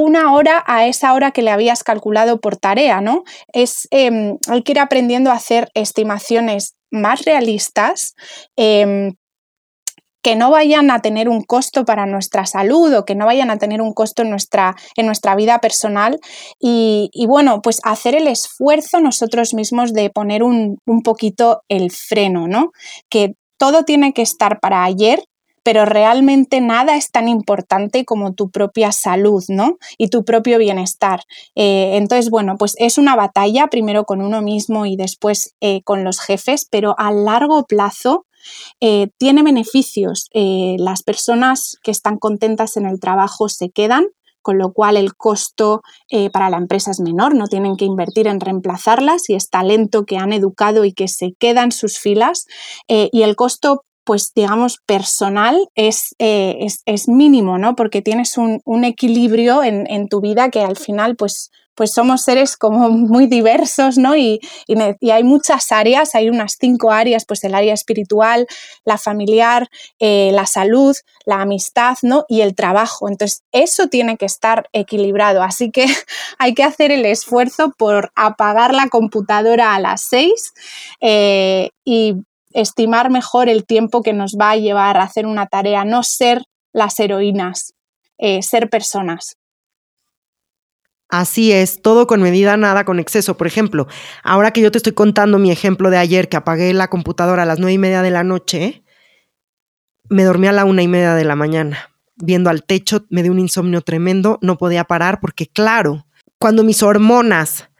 [0.00, 3.24] una hora a esa hora que le habías calculado por tarea, ¿no?
[3.52, 8.14] Es, em, hay que ir aprendiendo a hacer estimaciones más realistas.
[8.56, 9.14] Em,
[10.22, 13.56] que no vayan a tener un costo para nuestra salud o que no vayan a
[13.56, 16.18] tener un costo en nuestra, en nuestra vida personal
[16.60, 22.48] y, bueno, pues hacer el esfuerzo nosotros mismos de poner un, un poquito el freno,
[22.48, 22.72] ¿no?
[23.08, 25.22] Que todo tiene que estar para ayer
[25.62, 29.78] pero realmente nada es tan importante como tu propia salud, ¿no?
[29.96, 31.22] Y tu propio bienestar.
[31.54, 36.04] Eh, entonces, bueno, pues es una batalla, primero con uno mismo y después eh, con
[36.04, 38.26] los jefes, pero a largo plazo
[38.80, 40.30] eh, tiene beneficios.
[40.32, 44.06] las personas que están contentas en el trabajo se quedan,
[44.40, 45.82] con lo cual el costo
[46.32, 50.16] para la empresa es menor, no tienen que invertir en reemplazarlas y es talento que
[50.16, 52.46] han educado y que se queda en sus filas.
[52.86, 57.76] y el costo pues digamos, personal es, eh, es, mínimo, ¿no?
[57.76, 62.88] Porque tienes un, equilibrio en, tu vida que al final, pues, pues somos seres como
[62.88, 64.16] muy diversos, ¿no?
[64.16, 64.40] Y,
[65.12, 68.46] hay muchas áreas, hay unas cinco áreas, pues el área espiritual,
[68.86, 69.68] la familiar,
[69.98, 72.24] eh, la salud, la amistad, ¿no?
[72.28, 73.10] Y el trabajo.
[73.10, 75.42] Entonces, eso tiene que estar equilibrado.
[75.42, 75.84] Así que
[76.38, 80.54] hay que hacer el esfuerzo por apagar la computadora a las seis
[81.02, 82.14] eh, y
[82.52, 86.44] estimar mejor el tiempo que nos va a llevar a hacer una tarea, no ser
[86.72, 87.74] las heroínas,
[88.18, 89.36] eh, ser personas.
[91.08, 93.36] Así es, todo con medida, nada con exceso.
[93.36, 93.86] Por ejemplo,
[94.22, 97.46] ahora que yo te estoy contando mi ejemplo de ayer que apagué la computadora a
[97.46, 98.82] las nueve y media de la noche,
[100.10, 101.90] me dormí a la una y media de la mañana.
[102.16, 106.06] Viendo al techo, me dio un insomnio tremendo, no podía parar porque, claro,
[106.38, 107.70] cuando mis hormonas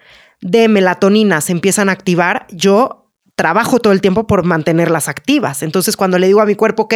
[0.41, 2.98] de melatonina se empiezan a activar, yo
[3.38, 5.62] trabajo todo el tiempo por mantenerlas activas.
[5.62, 6.94] Entonces, cuando le digo a mi cuerpo, ok,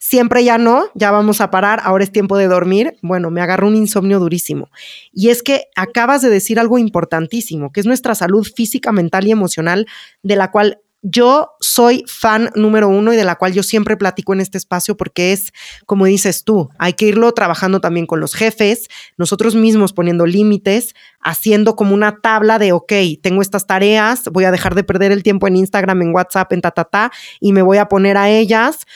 [0.00, 3.68] siempre ya no, ya vamos a parar, ahora es tiempo de dormir, bueno, me agarró
[3.68, 4.70] un insomnio durísimo.
[5.12, 9.30] Y es que acabas de decir algo importantísimo, que es nuestra salud física, mental y
[9.30, 9.86] emocional,
[10.24, 14.32] de la cual yo soy fan número uno y de la cual yo siempre platico
[14.32, 15.52] en este espacio porque es,
[15.84, 18.88] como dices tú, hay que irlo trabajando también con los jefes,
[19.18, 24.50] nosotros mismos poniendo límites, haciendo como una tabla de, ok, tengo estas tareas, voy a
[24.50, 27.76] dejar de perder el tiempo en Instagram, en WhatsApp, en ta, ta, y me voy
[27.76, 28.86] a poner a ellas,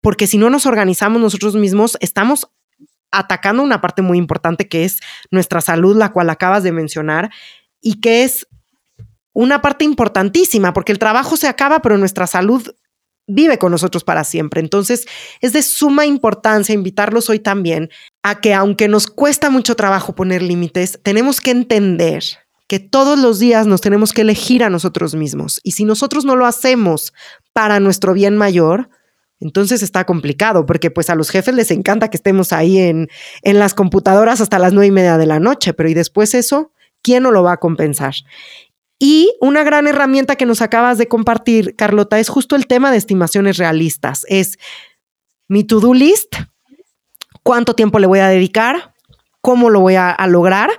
[0.00, 2.48] porque si no nos organizamos nosotros mismos, estamos
[3.10, 5.00] atacando una parte muy importante que es
[5.32, 7.30] nuestra salud, la cual acabas de mencionar,
[7.80, 8.46] y que es
[9.36, 12.74] una parte importantísima, porque el trabajo se acaba, pero nuestra salud
[13.26, 14.62] vive con nosotros para siempre.
[14.62, 15.04] Entonces,
[15.42, 17.90] es de suma importancia invitarlos hoy también
[18.22, 22.24] a que aunque nos cuesta mucho trabajo poner límites, tenemos que entender
[22.66, 25.60] que todos los días nos tenemos que elegir a nosotros mismos.
[25.62, 27.12] Y si nosotros no lo hacemos
[27.52, 28.88] para nuestro bien mayor,
[29.38, 33.08] entonces está complicado, porque pues a los jefes les encanta que estemos ahí en,
[33.42, 36.72] en las computadoras hasta las nueve y media de la noche, pero y después eso,
[37.02, 38.14] ¿quién no lo va a compensar?
[38.98, 42.96] Y una gran herramienta que nos acabas de compartir, Carlota, es justo el tema de
[42.96, 44.24] estimaciones realistas.
[44.28, 44.58] Es
[45.48, 46.36] mi to-do list,
[47.42, 48.94] cuánto tiempo le voy a dedicar,
[49.40, 50.70] cómo lo voy a, lograr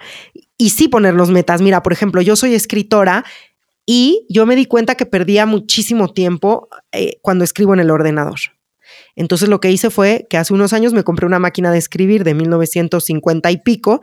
[0.57, 1.61] y sí poner los metas.
[1.61, 3.23] Mira, por ejemplo, yo soy escritora
[3.85, 8.39] y yo me di cuenta que perdía muchísimo tiempo eh, cuando escribo en el ordenador.
[9.15, 12.23] Entonces lo que hice fue que hace unos años me compré una máquina de escribir
[12.23, 14.01] de 1950 y pico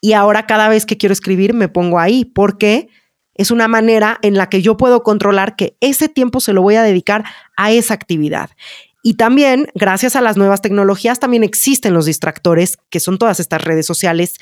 [0.00, 2.88] y ahora cada vez que quiero escribir me pongo ahí porque
[3.34, 6.76] es una manera en la que yo puedo controlar que ese tiempo se lo voy
[6.76, 7.24] a dedicar
[7.56, 8.50] a esa actividad.
[9.02, 13.62] Y también, gracias a las nuevas tecnologías, también existen los distractores, que son todas estas
[13.62, 14.36] redes sociales,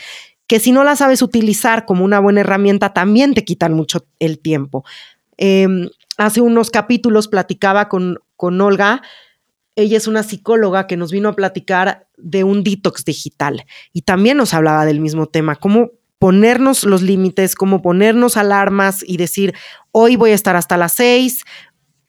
[0.47, 4.39] que si no las sabes utilizar como una buena herramienta, también te quitan mucho el
[4.39, 4.85] tiempo.
[5.37, 9.03] Em, hace unos capítulos platicaba con, con Olga,
[9.75, 14.37] ella es una psicóloga que nos vino a platicar de un detox digital y también
[14.37, 15.91] nos hablaba del mismo tema, cómo
[16.23, 19.57] ponernos los límites, como ponernos alarmas y decir,
[19.91, 21.43] hoy voy a estar hasta las seis,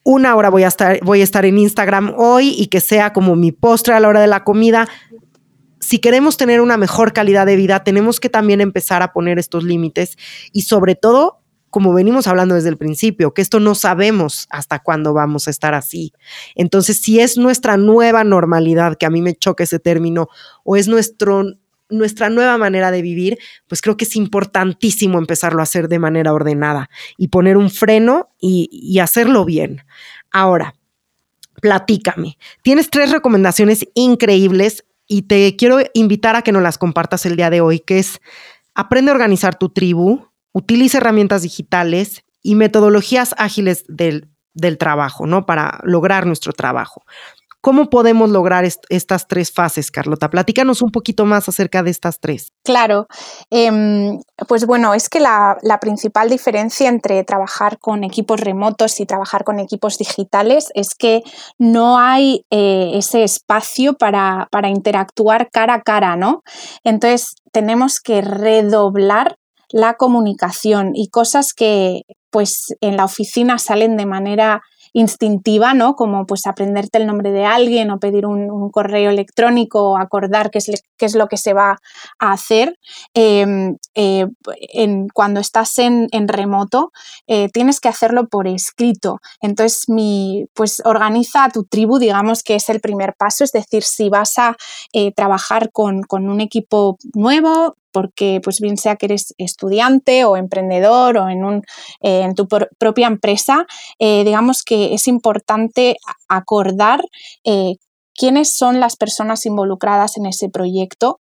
[0.03, 3.35] una hora voy a estar, voy a estar en Instagram hoy y que sea como
[3.35, 4.87] mi postre a la hora de la comida.
[5.79, 9.63] Si queremos tener una mejor calidad de vida, tenemos que también empezar a poner estos
[9.63, 10.15] límites
[10.51, 11.39] y sobre todo,
[11.71, 15.73] como venimos hablando desde el principio, que esto no sabemos hasta cuándo vamos a estar
[15.73, 16.13] así.
[16.53, 20.27] Entonces, si es nuestra nueva normalidad, que a mí me choca ese término,
[20.63, 21.45] o es nuestro
[21.93, 26.33] nuestra nueva manera de vivir, pues creo que es importantísimo empezarlo a hacer de manera
[26.33, 29.83] ordenada y poner un freno y, hacerlo bien.
[30.31, 30.75] Ahora,
[31.61, 32.37] platícame.
[32.61, 37.49] Tienes tres recomendaciones increíbles y te quiero invitar a que nos las compartas el día
[37.49, 38.19] de hoy, que es
[38.73, 45.45] aprende a organizar tu tribu, utiliza herramientas digitales y metodologías ágiles del, del trabajo, ¿no?
[45.45, 47.03] Para lograr nuestro trabajo.
[47.63, 50.29] ¿Cómo podemos lograr estas tres fases, Carlota?
[50.29, 52.51] Platícanos un poquito más acerca de estas tres.
[52.61, 53.07] Claro,
[53.49, 59.45] em, pues bueno, es que la, principal diferencia entre trabajar con equipos remotos y trabajar
[59.45, 61.21] con equipos digitales es que
[61.57, 66.43] no hay eh, ese espacio para, para interactuar cara a cara, ¿no?
[66.83, 69.37] Entonces tenemos que redoblar
[69.69, 75.95] la comunicación y cosas que pues en la oficina salen de manera instintiva, ¿no?
[75.95, 80.59] Como pues aprenderte el nombre de alguien o pedir un, correo electrónico o acordar qué
[80.59, 81.79] es, qué es, lo que se va
[82.19, 82.77] a hacer.
[83.13, 84.27] Em, eh,
[84.73, 86.91] en, cuando estás en, remoto,
[87.27, 89.19] eh, tienes que hacerlo por escrito.
[89.41, 94.09] Entonces, mi, pues organiza tu tribu, digamos que es el primer paso, es decir, si
[94.09, 94.55] vas a
[94.93, 101.17] eh, trabajar con un equipo nuevo, porque pues bien sea que eres estudiante o emprendedor
[101.17, 101.57] o en, un,
[102.01, 103.65] eh, en tu propia empresa,
[103.99, 107.01] eh, digamos que es importante acordar
[107.45, 107.75] eh,
[108.13, 111.19] quiénes son las personas involucradas en ese proyecto,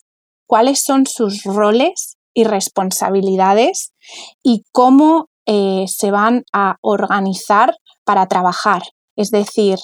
[0.48, 3.92] cuáles son sus roles y responsabilidades
[4.44, 5.28] y cómo
[5.88, 8.84] se van a organizar para trabajar.
[9.16, 9.80] Es decir,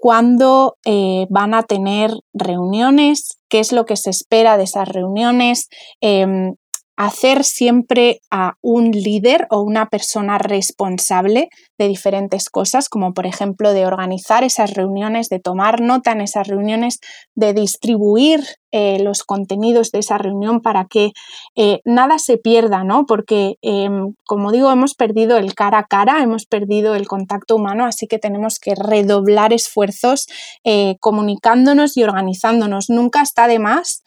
[0.00, 5.68] cuándo eh, van a tener reuniones, qué es lo que se espera de esas reuniones,
[6.00, 6.54] em,
[6.96, 13.72] hacer siempre a un líder o una persona responsable de diferentes cosas, como por ejemplo
[13.72, 16.98] de organizar esas reuniones, de tomar nota en esas reuniones,
[17.34, 21.12] de distribuir eh, los contenidos de esa reunión para que
[21.56, 23.04] eh, nada se pierda, ¿no?
[23.04, 27.84] Porque, em, como digo, hemos perdido el cara a cara, hemos perdido el contacto humano,
[27.84, 30.28] así que tenemos que redoblar esfuerzos
[30.62, 32.90] eh, comunicándonos y organizándonos.
[32.90, 34.02] Nunca está de más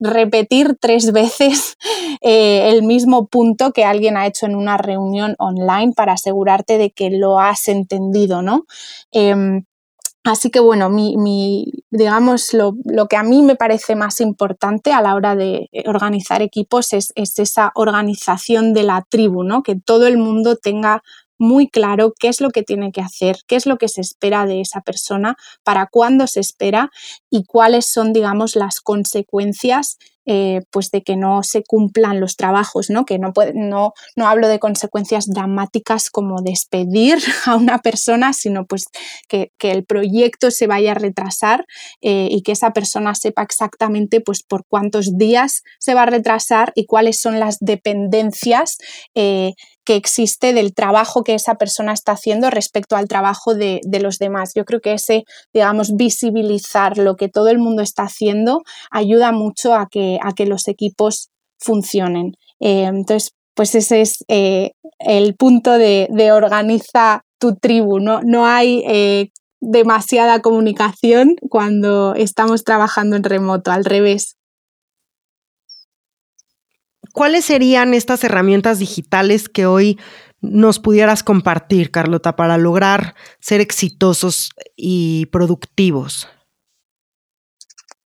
[0.00, 1.76] repetir tres veces
[2.22, 7.10] el mismo punto que alguien ha hecho en una reunión online para asegurarte de que
[7.10, 8.64] lo has entendido, ¿no?
[10.22, 12.74] Así que bueno, mi, digamos, lo,
[13.08, 17.72] que a mí me parece más importante a la hora de organizar equipos es, esa
[17.74, 19.62] organización de la tribu, ¿no?
[19.62, 21.02] Que todo el mundo tenga
[21.40, 24.46] muy claro qué es lo que tiene que hacer, qué es lo que se espera
[24.46, 26.90] de esa persona, para cuándo se espera
[27.30, 32.90] y cuáles son, digamos, las consecuencias eh, pues de que no se cumplan los trabajos,
[32.90, 33.06] ¿no?
[33.06, 38.84] que no, no, no hablo de consecuencias dramáticas como despedir a una persona, sino pues
[39.28, 41.64] que, el proyecto se vaya a retrasar
[42.02, 46.72] eh, y que esa persona sepa exactamente pues por cuántos días se va a retrasar
[46.76, 48.78] y cuáles son las dependencias
[49.14, 49.54] eh,
[49.90, 54.52] que existe del trabajo que esa persona está haciendo respecto al trabajo de, los demás.
[54.54, 59.74] Yo creo que ese, digamos, visibilizar lo que todo el mundo está haciendo ayuda mucho
[59.74, 62.36] a que, a que los equipos funcionen.
[62.60, 67.98] Eh, entonces, pues ese es eh, el punto de, organiza tu tribu.
[67.98, 74.36] No, no hay eh, demasiada comunicación cuando estamos trabajando en remoto, al revés.
[77.12, 79.98] ¿Cuáles serían estas herramientas digitales que hoy
[80.40, 86.28] nos pudieras compartir, Carlota, para lograr ser exitosos y productivos?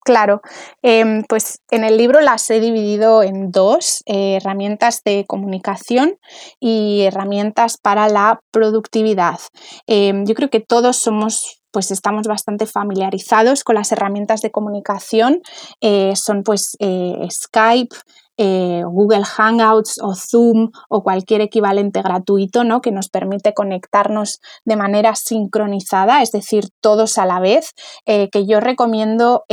[0.05, 0.41] Claro,
[0.81, 6.17] em, pues en el libro las he dividido en dos, eh, herramientas de comunicación
[6.59, 9.39] y herramientas para la productividad.
[9.87, 15.41] Em, yo creo que todos somos pues estamos bastante familiarizados con las herramientas de comunicación.
[15.81, 17.95] Eh, son pues eh, Skype,
[18.37, 22.81] eh, Google Hangouts o Zoom o cualquier equivalente gratuito ¿no?
[22.81, 27.73] que nos permite conectarnos de manera sincronizada, es decir, todos a la vez,
[28.05, 29.43] que yo recomiendo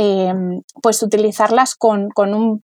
[0.81, 2.63] pues utilizarlas con, con un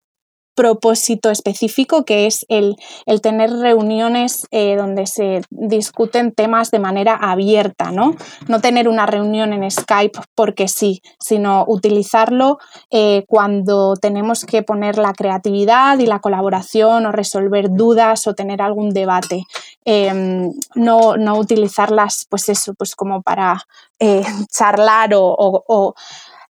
[0.58, 2.76] propósito específico, que es el,
[3.22, 8.15] tener reuniones eh, donde se discuten temas de manera abierta, ¿no?
[8.48, 12.58] No tener una reunión en Skype porque sí, sino utilizarlo
[12.89, 18.63] eh, cuando tenemos que poner la creatividad y la colaboración o resolver dudas o tener
[18.63, 19.43] algún debate.
[19.86, 23.62] Em, no, utilizarlas, pues eso, pues como para
[24.00, 25.93] eh, charlar o,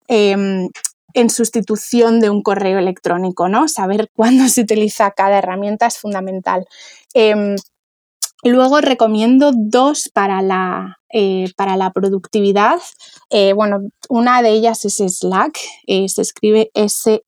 [0.06, 0.68] em,
[1.14, 3.68] en sustitución de un correo electrónico, ¿no?
[3.68, 6.66] Saber cuándo se utiliza cada herramienta es fundamental.
[7.14, 7.56] Em,
[8.42, 12.78] luego recomiendo dos para la, eh, para la productividad.
[13.30, 17.20] Eh, bueno, una de ellas es Slack, eh, se escribe S-L-A-C-K.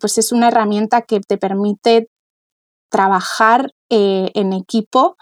[0.00, 2.08] pues es una herramienta que te permite
[2.90, 5.16] trabajar en equipo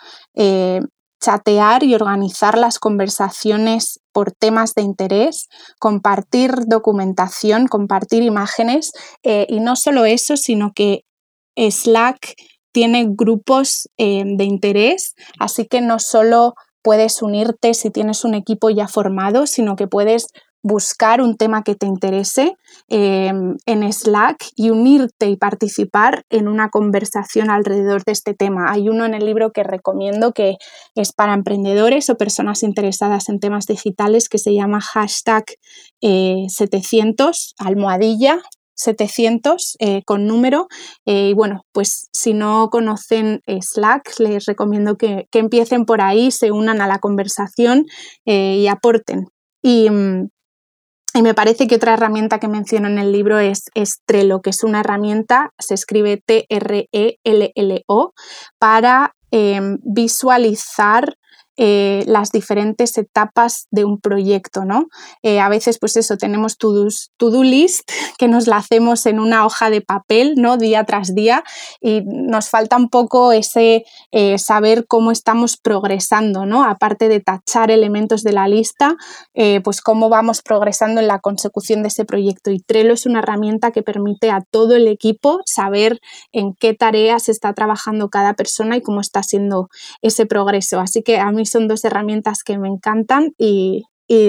[1.20, 9.60] chatear y organizar las conversaciones por temas de interés, compartir documentación, compartir imágenes eh, y
[9.60, 11.02] no solo eso, sino que
[11.56, 12.34] Slack
[12.72, 18.70] tiene grupos eh, de interés, así que no solo puedes unirte si tienes un equipo
[18.70, 20.28] ya formado, sino que puedes
[20.62, 22.56] buscar un tema que te interese
[22.88, 28.70] em, en Slack y unirte y participar en una conversación alrededor de este tema.
[28.70, 30.56] Hay uno en el libro que recomiendo que
[30.94, 35.44] es para emprendedores o personas interesadas en temas digitales que se llama hashtag
[36.00, 38.40] 700 eh, almohadilla
[38.74, 40.68] 700 eh, con número.
[41.04, 46.30] Eh, y bueno, pues si no conocen Slack, les recomiendo que, que empiecen por ahí,
[46.30, 47.86] se unan a la conversación
[48.24, 49.26] y aporten.
[49.62, 50.28] Y, mm,
[51.18, 53.64] y me parece que otra herramienta que menciono en el libro es,
[54.06, 58.12] Trello, que es una herramienta, se escribe T-R-E-L-L-O,
[58.60, 61.16] para em, visualizar
[61.60, 64.86] eh, las diferentes etapas de un proyecto, ¿no?
[65.24, 69.68] Eh, a veces, pues eso, tenemos to-do list que nos la hacemos en una hoja
[69.68, 70.56] de papel, ¿no?
[70.56, 71.42] Día tras día
[71.80, 76.62] y nos falta un poco ese eh, saber cómo estamos progresando, ¿no?
[76.62, 78.94] Aparte de tachar elementos de la lista,
[79.64, 82.50] pues cómo vamos progresando en la consecución de ese proyecto.
[82.50, 85.98] Y Trello es una herramienta que permite a todo el equipo saber
[86.32, 89.68] en qué tareas está trabajando cada persona y cómo está siendo
[90.02, 90.80] ese progreso.
[90.80, 93.84] Así que a mí son dos herramientas que me encantan y,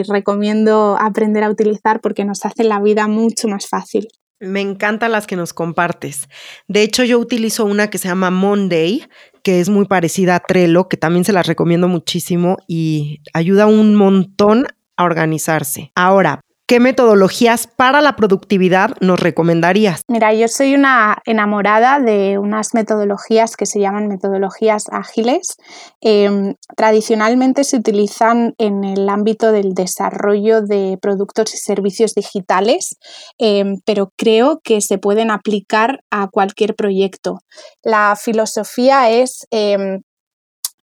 [0.10, 4.10] recomiendo aprender a utilizar porque nos hacen la vida mucho más fácil.
[4.42, 6.28] Me encantan las que nos compartes.
[6.68, 9.06] De hecho, yo utilizo una que se llama Monday,
[9.42, 13.96] que es muy parecida a Trello, que también se las recomiendo muchísimo y ayuda un
[13.96, 15.94] montón a organizarse.
[15.96, 20.04] Ahora, ¿Qué metodologías para la productividad nos recomendarías?
[20.08, 25.58] Mira, yo soy una enamorada de unas metodologías que se llaman metodologías ágiles.
[26.00, 33.00] Em, tradicionalmente se utilizan en el ámbito del desarrollo de productos y servicios digitales,
[33.40, 37.40] em, pero creo que se pueden aplicar a cualquier proyecto.
[37.82, 40.04] La filosofía es, em,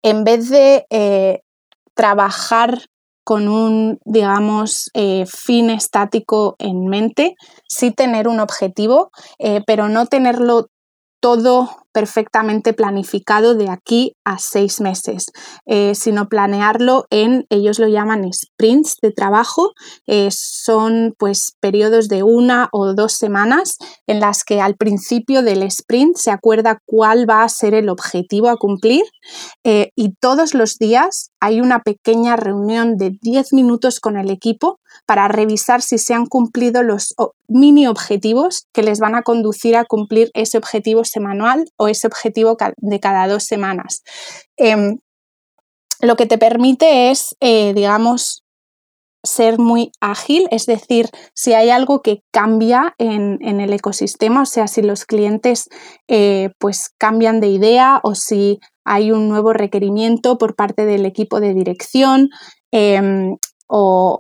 [0.02, 1.42] en vez de eh,
[1.94, 2.80] trabajar
[3.26, 7.36] con un, digamos, eh, fin estático en mente,
[7.68, 9.10] sí tener un objetivo,
[9.40, 10.70] eh, pero no tenerlo
[11.26, 15.32] todo perfectamente planificado de aquí a seis meses,
[15.66, 19.72] eh, sino planearlo en, ellos lo llaman sprints de trabajo,
[20.06, 25.64] eh, son pues periodos de una o dos semanas en las que al principio del
[25.64, 29.02] sprint se acuerda cuál va a ser el objetivo a cumplir
[29.64, 34.80] eh, y todos los días hay una pequeña reunión de 10 minutos con el equipo
[35.06, 37.16] para revisar si se han cumplido los
[37.48, 42.58] mini objetivos que les van a conducir a cumplir ese objetivo semanal o ese objetivo
[42.78, 44.04] de cada dos semanas.
[44.58, 44.98] Em,
[46.02, 48.44] lo que te permite es, eh, digamos,
[49.26, 54.68] ser muy ágil, es decir, si hay algo que cambia en, el ecosistema, o sea,
[54.68, 55.68] si los clientes
[56.08, 61.40] eh, pues cambian de idea o si hay un nuevo requerimiento por parte del equipo
[61.40, 62.30] de dirección
[62.72, 63.38] em,
[63.68, 64.20] o,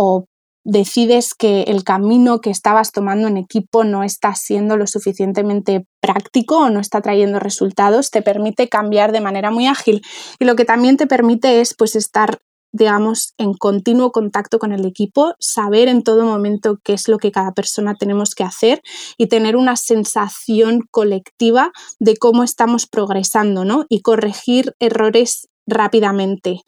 [0.00, 0.26] o
[0.64, 6.58] decides que el camino que estabas tomando en equipo no está siendo lo suficientemente práctico
[6.58, 10.02] o no está trayendo resultados, te permite cambiar de manera muy ágil.
[10.38, 12.38] Y lo que también te permite es pues estar
[12.70, 17.32] digamos, en continuo contacto con el equipo, saber en todo momento qué es lo que
[17.32, 18.82] cada persona tenemos que hacer
[19.16, 23.86] y tener una sensación colectiva de cómo estamos progresando, ¿no?
[23.88, 26.60] Y corregir errores rápidamente.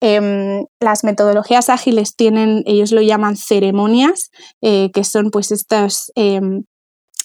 [0.00, 4.30] Em, las metodologías ágiles tienen, ellos lo llaman ceremonias,
[4.62, 6.62] eh, que son pues estas em,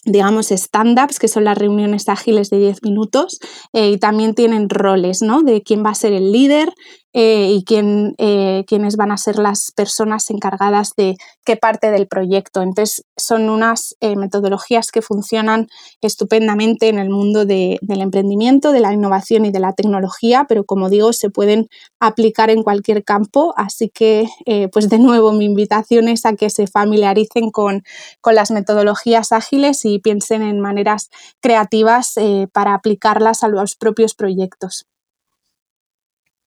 [0.05, 3.39] digamos, stand-ups, que son las reuniones ágiles de 10 minutos,
[3.71, 5.43] eh, y también tienen roles, ¿no?
[5.43, 6.73] De quién va a ser el líder,
[7.15, 12.07] eh, y quién, eh, quiénes van a ser las personas encargadas de qué parte del
[12.07, 12.63] proyecto.
[12.63, 15.67] Entonces, son unas eh, metodologías que funcionan
[16.01, 20.89] estupendamente en el mundo del emprendimiento, de la innovación y de la tecnología, pero como
[20.89, 21.67] digo, se pueden
[21.99, 23.53] aplicar en cualquier campo.
[23.57, 24.27] Así que,
[24.71, 27.83] pues de nuevo, mi invitación es a que se familiaricen con,
[28.21, 31.09] con las metodologías ágiles y piensen en maneras
[31.41, 32.15] creativas
[32.51, 34.85] para aplicarlas a los propios proyectos.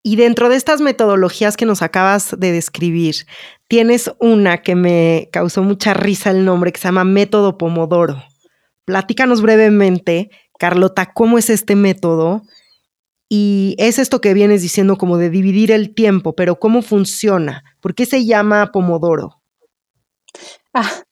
[0.07, 3.26] Y dentro de estas metodologías que nos acabas de describir,
[3.66, 8.22] tienes una que me causó mucha risa el nombre, que se llama método Pomodoro.
[8.84, 10.30] Platícanos brevemente,
[10.61, 12.42] Carlota, cómo es este método
[13.28, 17.64] y es esto que vienes diciendo como de dividir el tiempo, pero ¿cómo funciona?
[17.80, 19.42] ¿Por qué se llama Pomodoro?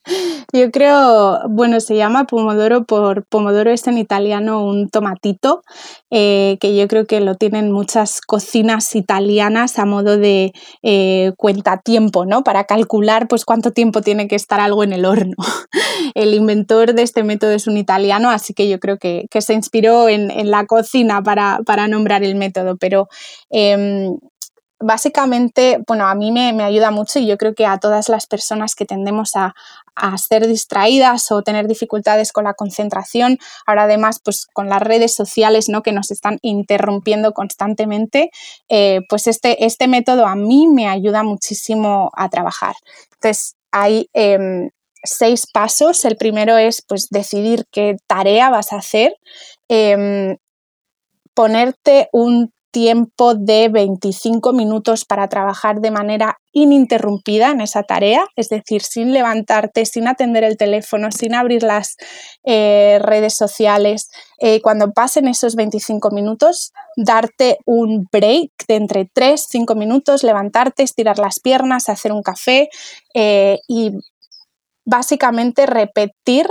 [0.53, 5.63] Yo creo, bueno, se llama pomodoro por pomodoro es en italiano un tomatito,
[6.11, 10.53] eh, que yo creo que lo tienen muchas cocinas italianas a modo de
[10.83, 12.43] eh, cuenta tiempo, ¿no?
[12.43, 15.35] Para calcular pues cuánto tiempo tiene que estar algo en el horno.
[16.13, 20.07] El inventor de este método es un italiano, así que yo creo que, se inspiró
[20.07, 23.07] en, la cocina para, nombrar el método, pero
[23.49, 24.15] em,
[24.79, 28.75] básicamente, bueno, a mí me, ayuda mucho y yo creo que a todas las personas
[28.75, 29.53] que tendemos a,
[30.17, 35.69] ser distraídas o tener dificultades con la concentración, ahora además pues con las redes sociales
[35.69, 35.83] ¿no?
[35.83, 38.29] que nos están interrumpiendo constantemente,
[38.67, 42.75] eh, pues este, este método a mí me ayuda muchísimo a trabajar.
[43.13, 44.69] Entonces, hay em,
[45.01, 46.03] seis pasos.
[46.03, 49.15] El primero es pues decidir qué tarea vas a hacer.
[49.69, 50.37] Em,
[51.33, 58.49] ponerte un tiempo de 25 minutos para trabajar de manera ininterrumpida en esa tarea, es
[58.49, 61.95] decir, sin levantarte, sin atender el teléfono, sin abrir las
[62.43, 64.09] eh, redes sociales.
[64.39, 70.83] Eh, cuando pasen esos 25 minutos, darte un break de entre 3, 5 minutos, levantarte,
[70.83, 72.67] estirar las piernas, hacer un café
[73.13, 73.91] eh, y
[74.83, 76.49] básicamente repetir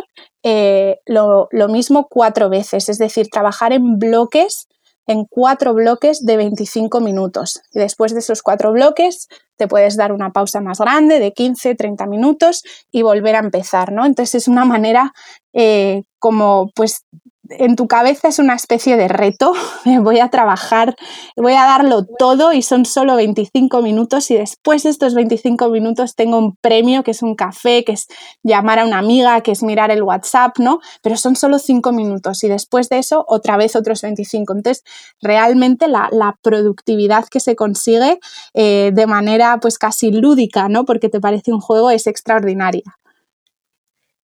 [1.07, 4.69] lo, lo mismo cuatro veces, es decir, trabajar en bloques
[5.07, 7.61] en cuatro bloques de 25 minutos.
[7.73, 11.75] Y después de esos cuatro bloques te puedes dar una pausa más grande de 15,
[11.75, 14.05] 30 minutos y volver a empezar, ¿no?
[14.07, 15.13] Entonces es una manera
[15.53, 17.05] eh, como pues
[17.51, 19.53] en tu cabeza es una especie de reto,
[20.01, 20.97] voy a trabajar,
[21.37, 26.15] voy a darlo todo y son solo 25 minutos y después de estos 25 minutos
[26.15, 28.09] tengo un premio que es un café, que es
[28.43, 30.81] llamar a una amiga, que es mirar el WhatsApp, ¿no?
[31.03, 34.53] Pero son solo 5 minutos y después de eso otra vez otros 25.
[34.55, 34.85] Entonces,
[35.21, 36.11] realmente la,
[36.43, 38.19] productividad que se consigue
[38.55, 40.85] eh, de manera pues casi lúdica, ¿no?
[40.85, 42.83] Porque te parece un juego es extraordinaria.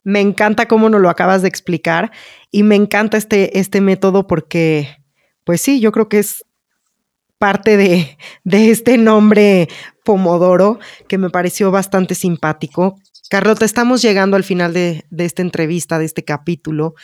[0.03, 2.11] Me encanta cómo nos lo acabas de explicar
[2.51, 4.89] y me encanta este, este método porque,
[5.45, 6.45] pues sí, yo creo que es
[7.39, 9.69] parte de, este nombre
[10.05, 10.79] Pomodoro
[11.09, 12.99] que me pareció bastante simpático.
[13.31, 16.95] Carlota, estamos llegando al final de, de esta entrevista, de este capítulo.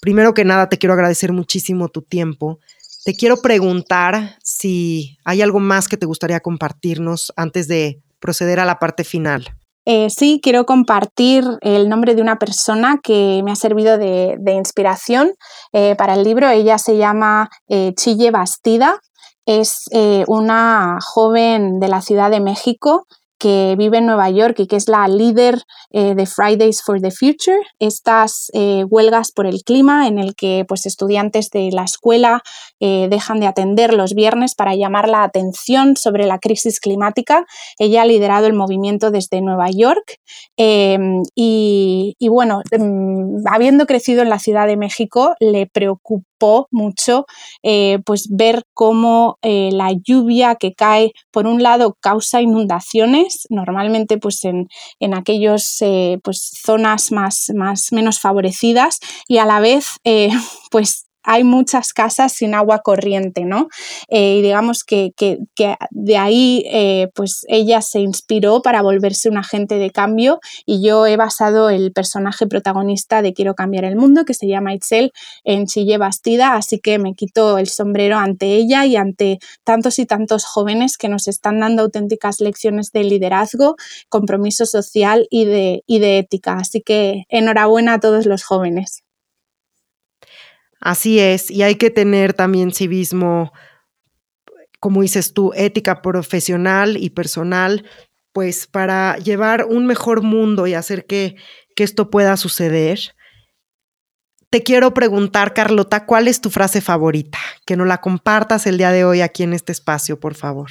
[0.00, 2.60] Primero que nada, te quiero agradecer muchísimo tu tiempo.
[3.04, 8.64] Te quiero preguntar si hay algo más que te gustaría compartirnos antes de proceder a
[8.64, 9.56] la parte final.
[9.88, 15.34] Eh, sí, quiero compartir el nombre de una persona que me ha servido de, inspiración
[15.72, 16.48] eh, para el libro.
[16.48, 19.00] Ella se llama eh, Chille Bastida.
[19.46, 19.84] Es
[20.26, 23.06] una joven de la Ciudad de México
[23.38, 27.10] que vive en Nueva York y que es la líder eh, de Fridays for the
[27.10, 32.42] Future, estas eh, huelgas por el clima en el que pues, estudiantes de la escuela
[32.80, 37.44] eh, dejan de atender los viernes para llamar la atención sobre la crisis climática.
[37.78, 40.18] Ella ha liderado el movimiento desde Nueva York
[40.56, 46.26] y, y, bueno, em, habiendo crecido en la Ciudad de México, le preocupó
[46.70, 47.26] mucho
[48.04, 54.68] pues ver cómo la lluvia que cae por un lado causa inundaciones normalmente pues en,
[55.00, 60.30] en aquellas eh, pues zonas más, más, menos favorecidas y a la vez eh,
[60.70, 63.68] pues hay muchas casas sin agua corriente, ¿no?
[64.08, 65.12] Eh, y digamos que,
[65.90, 71.04] de ahí eh, pues ella se inspiró para volverse un agente de cambio y yo
[71.06, 75.12] he basado el personaje protagonista de Quiero cambiar el mundo, que se llama Itzel,
[75.44, 80.06] en Chille Bastida, así que me quito el sombrero ante ella y ante tantos y
[80.06, 83.74] tantos jóvenes que nos están dando auténticas lecciones de liderazgo,
[84.08, 86.54] compromiso social y de, y de ética.
[86.58, 89.05] Así que enhorabuena a todos los jóvenes.
[90.86, 93.52] Así es, y hay que tener también civismo,
[94.78, 97.84] como dices tú, ética profesional y personal,
[98.32, 101.34] pues para llevar un mejor mundo y hacer que,
[101.74, 103.00] que esto pueda suceder.
[104.48, 107.40] Te quiero preguntar, Carlota, ¿cuál es tu frase favorita?
[107.66, 110.70] Que nos la compartas el día de hoy aquí en este espacio, por favor.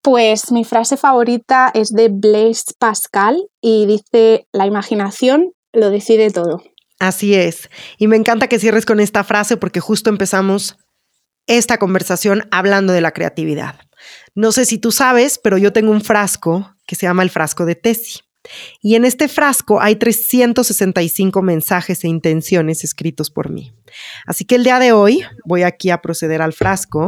[0.00, 6.62] Pues mi frase favorita es de Blaise Pascal y dice, la imaginación lo decide todo.
[7.04, 7.68] Así es.
[7.98, 10.78] Y me encanta que cierres con esta frase porque justo empezamos
[11.46, 13.78] esta conversación hablando de la creatividad.
[14.34, 17.66] No sé si tú sabes, pero yo tengo un frasco que se llama el frasco
[17.66, 18.20] de Tesi.
[18.80, 23.74] Y en este frasco hay 365 mensajes e intenciones escritos por mí.
[24.26, 27.06] Así que el día de hoy voy aquí a proceder al frasco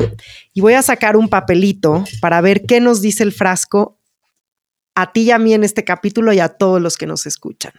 [0.52, 3.98] y voy a sacar un papelito para ver qué nos dice el frasco
[4.94, 7.72] a ti y a mí en este capítulo y a todos los que nos escuchan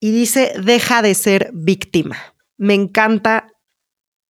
[0.00, 2.16] y dice, deja de ser víctima.
[2.56, 3.46] Me encanta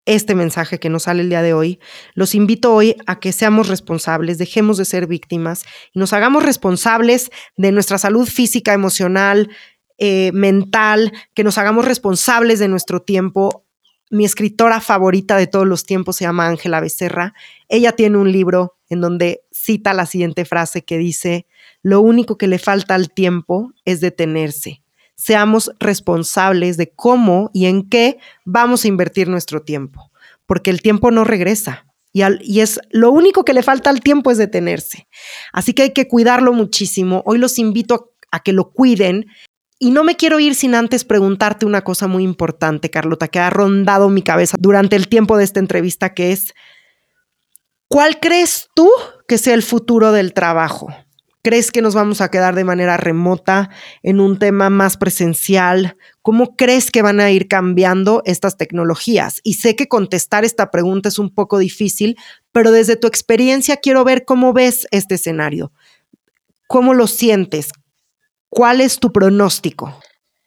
[0.06, 1.78] este mensaje que nos sale el día de hoy.
[2.14, 7.30] Los invito hoy a que seamos responsables, dejemos de ser víctimas y nos hagamos responsables
[7.58, 9.50] de nuestra salud física, emocional,
[9.98, 13.66] eh, mental, que nos hagamos responsables de nuestro tiempo.
[14.10, 17.34] Mi escritora favorita de todos los tiempos se llama Ángela Becerra.
[17.68, 21.46] Ella tiene un libro en donde cita la siguiente frase que dice,
[21.82, 24.82] lo único que le falta al tiempo es detenerse
[25.18, 30.10] seamos responsables de cómo y en qué vamos a invertir nuestro tiempo,
[30.46, 31.84] porque el tiempo no regresa.
[32.12, 35.08] Y, y, es lo único que le falta al tiempo es detenerse.
[35.52, 37.22] Así que hay que cuidarlo muchísimo.
[37.26, 39.26] Hoy los invito a, a que lo cuiden.
[39.78, 43.50] Y no me quiero ir sin antes preguntarte una cosa muy importante, Carlota, que ha
[43.50, 46.54] rondado mi cabeza durante el tiempo de esta entrevista, que es,
[47.86, 48.90] ¿cuál crees tú
[49.28, 50.88] que sea el futuro del trabajo?
[51.48, 53.70] ¿Crees que nos vamos a quedar de manera remota
[54.02, 55.96] en un tema más presencial?
[56.20, 59.40] ¿Cómo crees que van a ir cambiando estas tecnologías?
[59.44, 62.18] Y sé que contestar esta pregunta es un poco difícil,
[62.52, 65.72] pero desde tu experiencia quiero ver cómo ves este escenario.
[66.66, 67.70] ¿Cómo lo sientes?
[68.50, 69.98] ¿Cuál es tu pronóstico?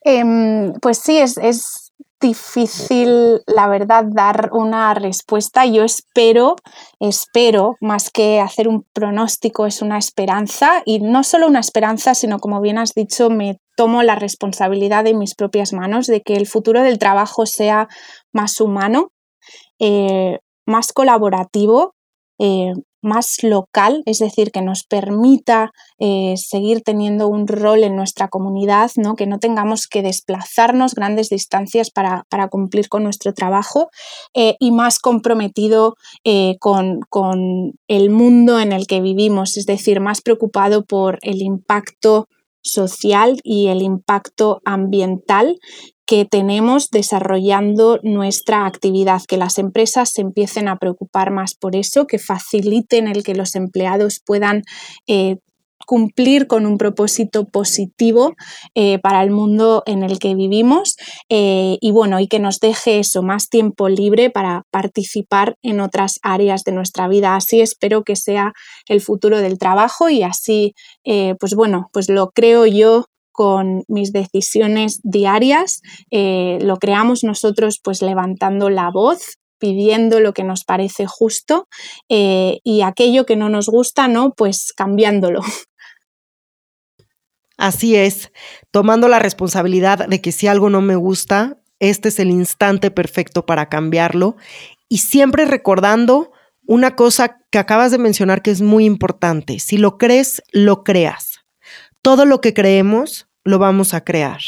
[0.01, 1.90] Em, pues sí, es, es
[2.21, 5.65] difícil, la verdad, dar una respuesta.
[5.65, 6.55] Yo espero,
[6.99, 10.81] espero, más que hacer un pronóstico, es una esperanza.
[10.85, 15.17] Y no solo una esperanza, sino como bien has dicho, me tomo la responsabilidad en
[15.17, 17.87] mis propias manos de que el futuro del trabajo sea
[18.31, 19.11] más humano,
[19.79, 21.95] eh, más colaborativo,
[22.39, 28.27] eh, más local, es decir, que nos permita eh, seguir teniendo un rol en nuestra
[28.27, 29.15] comunidad, ¿no?
[29.15, 33.89] que no tengamos que desplazarnos grandes distancias para, cumplir con nuestro trabajo
[34.33, 39.99] eh, y más comprometido eh, con, con el mundo en el que vivimos, es decir,
[39.99, 42.27] más preocupado por el impacto
[42.63, 45.57] social y el impacto ambiental
[46.05, 52.05] que tenemos desarrollando nuestra actividad, que las empresas se empiecen a preocupar más por eso,
[52.05, 54.63] que faciliten el que los empleados puedan
[55.07, 55.37] eh,
[55.85, 58.35] cumplir con un propósito positivo
[58.75, 60.95] eh, para el mundo en el que vivimos
[61.29, 66.19] eh, y bueno, y que nos deje eso, más tiempo libre para participar en otras
[66.23, 67.35] áreas de nuestra vida.
[67.35, 68.53] Así espero que sea
[68.87, 70.73] el futuro del trabajo y así,
[71.39, 75.81] pues bueno, pues lo creo yo con mis decisiones diarias.
[76.11, 81.67] Eh, lo creamos nosotros pues levantando la voz pidiendo lo que nos parece justo
[82.09, 84.33] eh, y aquello que no nos gusta, ¿no?
[84.35, 85.41] Pues cambiándolo.
[87.57, 88.31] Así es,
[88.71, 93.45] tomando la responsabilidad de que si algo no me gusta, este es el instante perfecto
[93.45, 94.35] para cambiarlo
[94.87, 96.31] y siempre recordando
[96.65, 99.59] una cosa que acabas de mencionar que es muy importante.
[99.59, 101.39] Si lo crees, lo creas.
[102.01, 104.39] Todo lo que creemos, lo vamos a crear.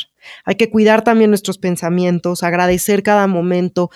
[0.45, 3.89] Hay que cuidar también nuestros pensamientos, agradecer cada momento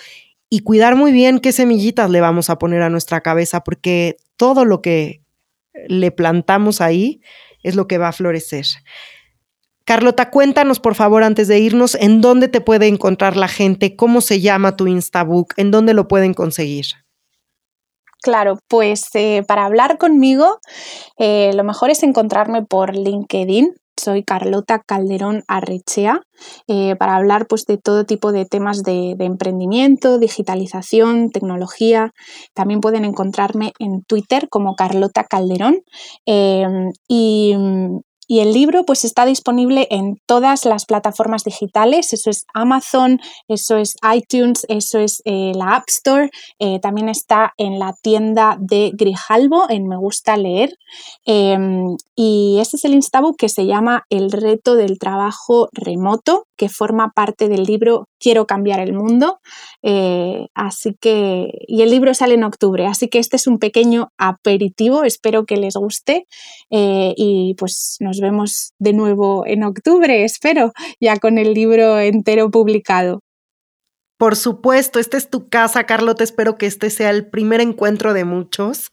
[0.50, 4.64] y cuidar muy bien qué semillitas le vamos a poner a nuestra cabeza, porque todo
[4.64, 5.22] lo que
[5.86, 7.20] le plantamos ahí
[7.62, 8.66] es lo que va a florecer.
[9.84, 14.20] Carlota, cuéntanos por favor antes de irnos en dónde te puede encontrar la gente, cómo
[14.20, 16.86] se llama tu Instabook, en dónde lo pueden conseguir.
[18.20, 20.60] Claro, pues eh, para hablar conmigo
[21.16, 26.22] eh, lo mejor es encontrarme por LinkedIn soy Carlota Calderón Arrechea,
[26.66, 32.12] eh, para hablar pues, de todo tipo de temas de, emprendimiento, digitalización, tecnología.
[32.54, 35.82] También pueden encontrarme en Twitter como Carlota Calderón.
[36.26, 36.66] Eh,
[37.08, 37.54] y,
[38.28, 43.78] y el libro pues está disponible en todas las plataformas digitales, eso es Amazon, eso
[43.78, 48.92] es iTunes, eso es eh, la App Store, eh, también está en la tienda de
[48.94, 50.76] Grijalbo en Me Gusta Leer.
[51.24, 56.68] Em, y este es el Instabook que se llama El reto del trabajo remoto, que
[56.68, 59.38] forma parte del libro Quiero cambiar el mundo.
[59.82, 64.08] Eh, así que, y el libro sale en octubre, así que este es un pequeño
[64.18, 66.26] aperitivo, espero que les guste
[66.68, 73.20] y pues nos vemos de nuevo en octubre, espero, ya con el libro entero publicado.
[74.18, 76.24] Por supuesto, esta es tu casa, Carlota.
[76.24, 78.90] Espero que este sea el primer encuentro de muchos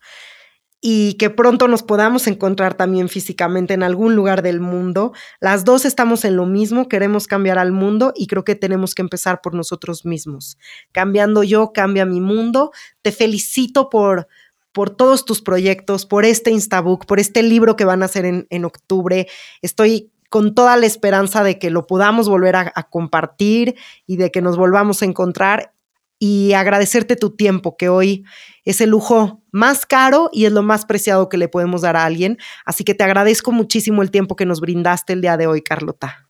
[0.87, 5.13] y que pronto nos podamos encontrar también físicamente en algún lugar del mundo.
[5.39, 9.01] Las dos estamos en lo mismo, queremos cambiar al mundo y creo que tenemos que
[9.01, 10.59] empezar por nosotros mismos.
[10.91, 12.71] Cambiando yo, cambia mi mundo.
[13.01, 14.27] Te felicito por
[14.73, 18.65] por todos tus proyectos, por este Instabook, por este libro que van a hacer en,
[18.65, 19.25] octubre.
[19.63, 23.75] Estoy con toda la esperanza de que lo podamos volver a, compartir
[24.05, 25.73] y de que nos volvamos a encontrar
[26.19, 28.23] y agradecerte tu tiempo, que hoy
[28.65, 32.05] es el lujo más caro y es lo más preciado que le podemos dar a
[32.05, 32.37] alguien.
[32.65, 36.29] Así que te agradezco muchísimo el tiempo que nos brindaste el día de hoy, Carlota.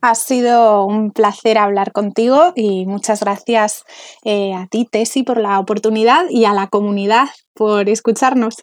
[0.00, 3.84] Ha sido un placer hablar contigo y muchas gracias
[4.24, 8.56] eh, a ti, Tesi, por la oportunidad y a la comunidad por escucharnos.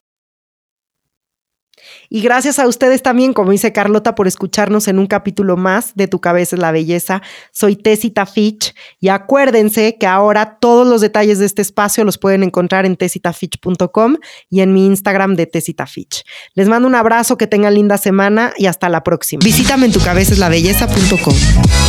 [2.10, 6.08] Y gracias a ustedes también, como dice Carlota, por escucharnos en un capítulo más de
[6.08, 7.22] Tu cabeza es la belleza.
[7.52, 12.44] Soy Tessita Fitch y acuérdense que ahora todos los detalles de este espacio los pueden
[12.44, 14.18] encontrar en tessitafitch.com
[14.50, 16.24] y en mi Instagram de Tessita Fitch.
[16.56, 19.42] Les mando un abrazo, que tengan linda semana y hasta la próxima.
[19.44, 21.89] Visítame en tucabezaslabelleza.com.